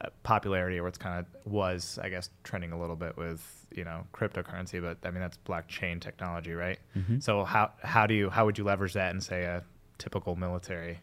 uh, 0.00 0.10
popularity 0.22 0.80
where 0.80 0.88
it's 0.88 0.98
kind 0.98 1.18
of 1.18 1.52
was 1.52 1.98
I 2.00 2.08
guess 2.08 2.30
trending 2.44 2.70
a 2.70 2.80
little 2.80 2.94
bit 2.94 3.16
with 3.16 3.66
you 3.74 3.82
know 3.82 4.06
cryptocurrency, 4.14 4.80
but 4.80 4.98
I 5.02 5.10
mean 5.10 5.20
that's 5.20 5.38
blockchain 5.44 6.00
technology, 6.00 6.52
right? 6.52 6.78
Mm-hmm. 6.96 7.18
So 7.18 7.42
how 7.44 7.72
how 7.82 8.06
do 8.06 8.14
you 8.14 8.30
how 8.30 8.44
would 8.44 8.56
you 8.56 8.62
leverage 8.62 8.92
that 8.92 9.12
in 9.12 9.20
say 9.20 9.42
a 9.42 9.64
typical 9.98 10.36
military 10.36 11.00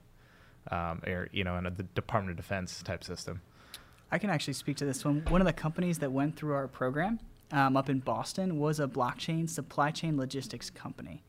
um, 0.71 1.01
or 1.05 1.29
you 1.31 1.43
know 1.43 1.57
in 1.57 1.65
a 1.65 1.71
the 1.71 1.83
Department 1.83 2.31
of 2.31 2.37
Defense 2.37 2.81
type 2.83 3.03
system? 3.03 3.41
I 4.11 4.17
can 4.17 4.29
actually 4.29 4.53
speak 4.53 4.77
to 4.77 4.85
this 4.85 5.03
one. 5.03 5.25
One 5.27 5.41
of 5.41 5.47
the 5.47 5.53
companies 5.53 5.99
that 5.99 6.11
went 6.11 6.35
through 6.35 6.53
our 6.53 6.67
program 6.67 7.19
um, 7.51 7.75
up 7.75 7.89
in 7.89 7.99
Boston 7.99 8.59
was 8.59 8.79
a 8.79 8.87
blockchain 8.87 9.49
supply 9.49 9.91
chain 9.91 10.17
logistics 10.17 10.69
company. 10.69 11.23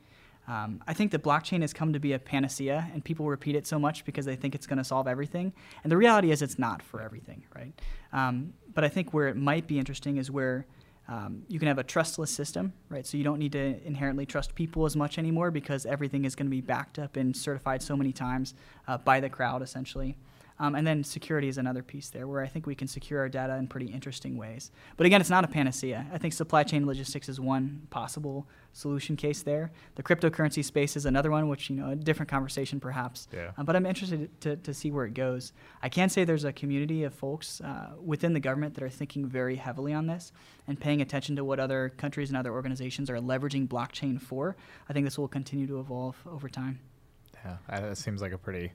Um, 0.46 0.82
I 0.86 0.94
think 0.94 1.10
that 1.12 1.22
blockchain 1.22 1.60
has 1.60 1.74
come 1.74 1.92
to 1.92 2.00
be 2.00 2.14
a 2.14 2.18
panacea, 2.18 2.88
and 2.94 3.04
people 3.04 3.26
repeat 3.26 3.54
it 3.54 3.66
so 3.66 3.78
much 3.78 4.04
because 4.06 4.24
they 4.24 4.34
think 4.34 4.54
it's 4.54 4.66
going 4.66 4.78
to 4.78 4.84
solve 4.84 5.06
everything. 5.06 5.52
And 5.82 5.92
the 5.92 5.96
reality 5.96 6.30
is, 6.30 6.40
it's 6.40 6.58
not 6.58 6.82
for 6.82 7.02
everything, 7.02 7.44
right? 7.54 7.78
Um, 8.14 8.54
but 8.74 8.82
I 8.82 8.88
think 8.88 9.12
where 9.12 9.28
it 9.28 9.36
might 9.36 9.66
be 9.66 9.78
interesting 9.78 10.16
is 10.16 10.30
where 10.30 10.66
um, 11.08 11.42
you 11.48 11.58
can 11.58 11.68
have 11.68 11.78
a 11.78 11.84
trustless 11.84 12.30
system, 12.30 12.74
right? 12.90 13.06
So 13.06 13.16
you 13.16 13.24
don't 13.24 13.38
need 13.38 13.52
to 13.52 13.86
inherently 13.86 14.26
trust 14.26 14.54
people 14.54 14.84
as 14.84 14.94
much 14.94 15.18
anymore 15.18 15.50
because 15.50 15.86
everything 15.86 16.26
is 16.26 16.34
going 16.34 16.46
to 16.46 16.50
be 16.50 16.60
backed 16.60 16.98
up 16.98 17.16
and 17.16 17.34
certified 17.34 17.82
so 17.82 17.96
many 17.96 18.12
times 18.12 18.54
uh, 18.86 18.98
by 18.98 19.18
the 19.18 19.30
crowd, 19.30 19.62
essentially. 19.62 20.16
Um, 20.60 20.74
and 20.74 20.86
then 20.86 21.04
security 21.04 21.48
is 21.48 21.58
another 21.58 21.82
piece 21.82 22.10
there 22.10 22.26
where 22.26 22.42
I 22.42 22.48
think 22.48 22.66
we 22.66 22.74
can 22.74 22.88
secure 22.88 23.20
our 23.20 23.28
data 23.28 23.54
in 23.56 23.68
pretty 23.68 23.86
interesting 23.86 24.36
ways. 24.36 24.70
But 24.96 25.06
again, 25.06 25.20
it's 25.20 25.30
not 25.30 25.44
a 25.44 25.48
panacea. 25.48 26.06
I 26.12 26.18
think 26.18 26.34
supply 26.34 26.64
chain 26.64 26.86
logistics 26.86 27.28
is 27.28 27.40
one 27.40 27.86
possible 27.90 28.46
solution 28.72 29.16
case 29.16 29.42
there. 29.42 29.70
The 29.94 30.02
cryptocurrency 30.02 30.64
space 30.64 30.96
is 30.96 31.06
another 31.06 31.30
one, 31.30 31.48
which, 31.48 31.70
you 31.70 31.76
know, 31.76 31.90
a 31.90 31.96
different 31.96 32.28
conversation 32.28 32.80
perhaps. 32.80 33.28
Yeah. 33.32 33.52
Um, 33.56 33.66
but 33.66 33.76
I'm 33.76 33.86
interested 33.86 34.28
to, 34.40 34.56
to 34.56 34.74
see 34.74 34.90
where 34.90 35.04
it 35.04 35.14
goes. 35.14 35.52
I 35.82 35.88
can 35.88 36.08
say 36.08 36.24
there's 36.24 36.44
a 36.44 36.52
community 36.52 37.04
of 37.04 37.14
folks 37.14 37.60
uh, 37.60 37.92
within 38.04 38.32
the 38.32 38.40
government 38.40 38.74
that 38.74 38.82
are 38.82 38.90
thinking 38.90 39.26
very 39.26 39.56
heavily 39.56 39.92
on 39.92 40.06
this 40.06 40.32
and 40.66 40.78
paying 40.78 41.00
attention 41.00 41.36
to 41.36 41.44
what 41.44 41.60
other 41.60 41.90
countries 41.96 42.30
and 42.30 42.36
other 42.36 42.52
organizations 42.52 43.10
are 43.10 43.16
leveraging 43.16 43.68
blockchain 43.68 44.20
for. 44.20 44.56
I 44.88 44.92
think 44.92 45.06
this 45.06 45.18
will 45.18 45.28
continue 45.28 45.66
to 45.66 45.80
evolve 45.80 46.16
over 46.26 46.48
time. 46.48 46.80
Yeah, 47.44 47.56
that 47.68 47.96
seems 47.96 48.20
like 48.20 48.32
a 48.32 48.38
pretty 48.38 48.72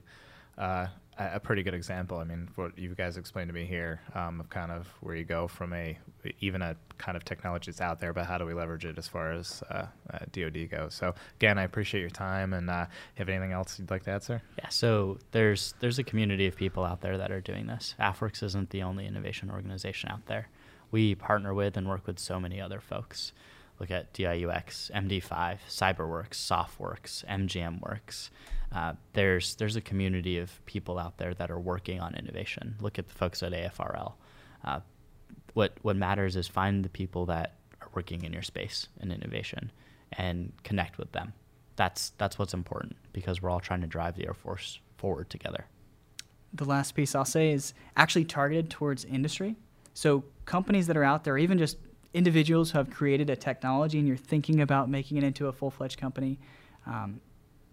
uh, 0.58 0.86
a 1.16 1.38
pretty 1.38 1.62
good 1.62 1.74
example. 1.74 2.18
I 2.18 2.24
mean, 2.24 2.48
what 2.56 2.76
you 2.76 2.94
guys 2.94 3.16
explained 3.16 3.48
to 3.48 3.54
me 3.54 3.64
here 3.64 4.00
um, 4.14 4.40
of 4.40 4.50
kind 4.50 4.72
of 4.72 4.88
where 5.00 5.14
you 5.14 5.24
go 5.24 5.46
from 5.46 5.72
a 5.72 5.96
even 6.40 6.62
a 6.62 6.76
kind 6.98 7.16
of 7.16 7.24
technology 7.24 7.70
that's 7.70 7.80
out 7.80 8.00
there, 8.00 8.12
but 8.12 8.26
how 8.26 8.38
do 8.38 8.44
we 8.44 8.54
leverage 8.54 8.84
it 8.84 8.98
as 8.98 9.06
far 9.06 9.30
as 9.30 9.62
uh, 9.70 9.86
uh, 10.12 10.18
DoD 10.32 10.68
goes? 10.70 10.94
So 10.94 11.14
again, 11.36 11.58
I 11.58 11.62
appreciate 11.62 12.00
your 12.00 12.10
time, 12.10 12.52
and 12.52 12.68
uh, 12.68 12.86
have 13.14 13.28
anything 13.28 13.52
else 13.52 13.78
you'd 13.78 13.90
like 13.90 14.04
to 14.04 14.10
add, 14.10 14.22
sir? 14.24 14.42
Yeah. 14.58 14.68
So 14.70 15.18
there's 15.30 15.74
there's 15.80 15.98
a 15.98 16.04
community 16.04 16.46
of 16.46 16.56
people 16.56 16.84
out 16.84 17.00
there 17.00 17.16
that 17.18 17.30
are 17.30 17.40
doing 17.40 17.66
this. 17.66 17.94
AFWERX 18.00 18.42
isn't 18.42 18.70
the 18.70 18.82
only 18.82 19.06
innovation 19.06 19.50
organization 19.50 20.10
out 20.10 20.26
there. 20.26 20.48
We 20.90 21.14
partner 21.14 21.54
with 21.54 21.76
and 21.76 21.88
work 21.88 22.06
with 22.06 22.18
so 22.18 22.40
many 22.40 22.60
other 22.60 22.80
folks. 22.80 23.32
look 23.80 23.90
at 23.90 24.12
DIUX, 24.14 24.90
MD5, 24.92 25.58
CyberWorx, 25.68 26.30
SOFWERX, 26.34 27.24
MGM 27.26 27.80
Works. 27.80 28.30
Uh, 28.74 28.94
there's 29.12 29.54
there's 29.54 29.76
a 29.76 29.80
community 29.80 30.38
of 30.38 30.64
people 30.66 30.98
out 30.98 31.16
there 31.16 31.32
that 31.34 31.50
are 31.50 31.60
working 31.60 32.00
on 32.00 32.14
innovation. 32.16 32.74
Look 32.80 32.98
at 32.98 33.06
the 33.06 33.14
folks 33.14 33.42
at 33.42 33.52
AFRL. 33.52 34.14
Uh, 34.64 34.80
what 35.54 35.74
what 35.82 35.96
matters 35.96 36.34
is 36.34 36.48
find 36.48 36.84
the 36.84 36.88
people 36.88 37.26
that 37.26 37.54
are 37.80 37.88
working 37.94 38.24
in 38.24 38.32
your 38.32 38.42
space 38.42 38.88
in 39.00 39.12
innovation 39.12 39.70
and 40.12 40.52
connect 40.64 40.98
with 40.98 41.12
them. 41.12 41.32
That's 41.76 42.10
that's 42.18 42.36
what's 42.38 42.52
important 42.52 42.96
because 43.12 43.40
we're 43.40 43.50
all 43.50 43.60
trying 43.60 43.80
to 43.82 43.86
drive 43.86 44.16
the 44.16 44.26
Air 44.26 44.34
Force 44.34 44.80
forward 44.96 45.30
together. 45.30 45.66
The 46.52 46.64
last 46.64 46.96
piece 46.96 47.14
I'll 47.14 47.24
say 47.24 47.52
is 47.52 47.74
actually 47.96 48.24
targeted 48.24 48.70
towards 48.70 49.04
industry. 49.04 49.54
So 49.92 50.24
companies 50.46 50.88
that 50.88 50.96
are 50.96 51.04
out 51.04 51.22
there, 51.22 51.38
even 51.38 51.58
just 51.58 51.78
individuals 52.12 52.72
who 52.72 52.78
have 52.78 52.90
created 52.90 53.30
a 53.30 53.36
technology 53.36 53.98
and 53.98 54.08
you're 54.08 54.16
thinking 54.16 54.60
about 54.60 54.88
making 54.88 55.16
it 55.16 55.24
into 55.24 55.48
a 55.48 55.52
full-fledged 55.52 56.00
company, 56.00 56.38
um, 56.86 57.20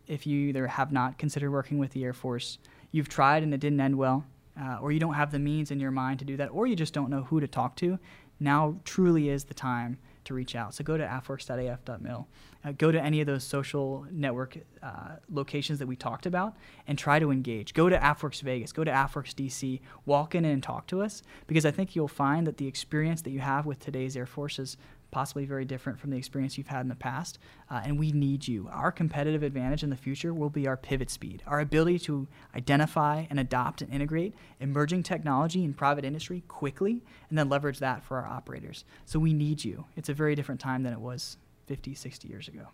if 0.07 0.25
you 0.27 0.49
either 0.49 0.67
have 0.67 0.91
not 0.91 1.17
considered 1.17 1.51
working 1.51 1.77
with 1.77 1.91
the 1.91 2.03
Air 2.03 2.13
Force, 2.13 2.57
you've 2.91 3.09
tried 3.09 3.43
and 3.43 3.53
it 3.53 3.59
didn't 3.59 3.79
end 3.79 3.97
well, 3.97 4.25
uh, 4.59 4.77
or 4.81 4.91
you 4.91 4.99
don't 4.99 5.13
have 5.13 5.31
the 5.31 5.39
means 5.39 5.71
in 5.71 5.79
your 5.79 5.91
mind 5.91 6.19
to 6.19 6.25
do 6.25 6.37
that, 6.37 6.47
or 6.47 6.67
you 6.67 6.75
just 6.75 6.93
don't 6.93 7.09
know 7.09 7.23
who 7.23 7.39
to 7.39 7.47
talk 7.47 7.75
to, 7.77 7.99
now 8.39 8.75
truly 8.83 9.29
is 9.29 9.45
the 9.45 9.53
time 9.53 9.97
to 10.25 10.33
reach 10.33 10.55
out. 10.55 10.73
So 10.73 10.83
go 10.83 10.97
to 10.97 11.03
afwerx.af.mil. 11.03 12.27
Uh, 12.63 12.71
go 12.77 12.91
to 12.91 13.01
any 13.01 13.21
of 13.21 13.27
those 13.27 13.43
social 13.43 14.05
network 14.11 14.57
uh, 14.83 15.15
locations 15.29 15.79
that 15.79 15.87
we 15.87 15.95
talked 15.95 16.25
about 16.25 16.55
and 16.87 16.97
try 16.97 17.17
to 17.17 17.31
engage. 17.31 17.73
Go 17.73 17.89
to 17.89 17.97
AFWERX 17.97 18.41
Vegas, 18.41 18.71
go 18.71 18.83
to 18.83 18.91
AFWERX 18.91 19.33
DC, 19.33 19.79
walk 20.05 20.35
in 20.35 20.45
and 20.45 20.61
talk 20.61 20.85
to 20.87 21.01
us 21.01 21.23
because 21.47 21.65
I 21.65 21.71
think 21.71 21.95
you'll 21.95 22.07
find 22.07 22.45
that 22.45 22.57
the 22.57 22.67
experience 22.67 23.23
that 23.23 23.31
you 23.31 23.39
have 23.39 23.65
with 23.65 23.79
today's 23.79 24.15
Air 24.15 24.27
Force 24.27 24.59
is 24.59 24.77
possibly 25.11 25.45
very 25.45 25.65
different 25.65 25.99
from 25.99 26.09
the 26.09 26.17
experience 26.17 26.57
you've 26.57 26.67
had 26.67 26.81
in 26.81 26.87
the 26.87 26.95
past. 26.95 27.37
Uh, 27.69 27.81
and 27.83 27.99
we 27.99 28.11
need 28.11 28.47
you. 28.47 28.69
Our 28.71 28.91
competitive 28.91 29.43
advantage 29.43 29.83
in 29.83 29.89
the 29.89 29.95
future 29.95 30.33
will 30.33 30.49
be 30.49 30.67
our 30.67 30.77
pivot 30.77 31.09
speed, 31.09 31.43
our 31.45 31.59
ability 31.59 31.99
to 31.99 32.27
identify 32.55 33.25
and 33.29 33.39
adopt 33.39 33.81
and 33.81 33.93
integrate 33.93 34.33
emerging 34.59 35.03
technology 35.03 35.63
in 35.63 35.73
private 35.73 36.05
industry 36.05 36.43
quickly, 36.47 37.03
and 37.29 37.37
then 37.37 37.49
leverage 37.49 37.79
that 37.79 38.03
for 38.03 38.17
our 38.17 38.25
operators. 38.25 38.85
So 39.05 39.19
we 39.19 39.33
need 39.33 39.63
you. 39.63 39.85
It's 39.95 40.09
a 40.09 40.13
very 40.13 40.35
different 40.35 40.61
time 40.61 40.83
than 40.83 40.93
it 40.93 40.99
was 40.99 41.37
50, 41.67 41.93
60 41.93 42.27
years 42.27 42.47
ago. 42.47 42.67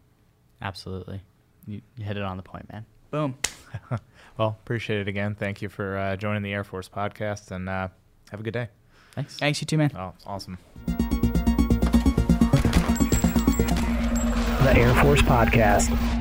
Absolutely. 0.62 1.22
You, 1.66 1.82
you 1.98 2.06
hit 2.06 2.18
it 2.18 2.24
on 2.24 2.38
the 2.38 2.44
point, 2.44 2.72
man. 2.72 2.86
Boom. 3.12 3.38
well, 4.38 4.58
appreciate 4.62 5.02
it 5.02 5.08
again. 5.08 5.36
Thank 5.36 5.62
you 5.62 5.70
for 5.70 5.98
uh, 5.98 6.16
joining 6.16 6.44
the 6.44 6.54
Air 6.54 6.64
Force 6.64 6.90
podcast 6.90 7.52
and 7.52 7.70
uh, 7.70 7.90
have 8.32 8.40
a 8.40 8.44
good 8.44 8.54
day. 8.54 8.70
Thanks. 9.14 9.38
Thanks, 9.38 9.62
you 9.62 9.66
too, 9.66 9.78
man. 9.78 9.92
Oh, 9.96 10.14
awesome. 10.26 10.58
The 14.74 14.78
Air 14.78 14.94
Force 14.96 15.22
Podcast. 15.22 16.17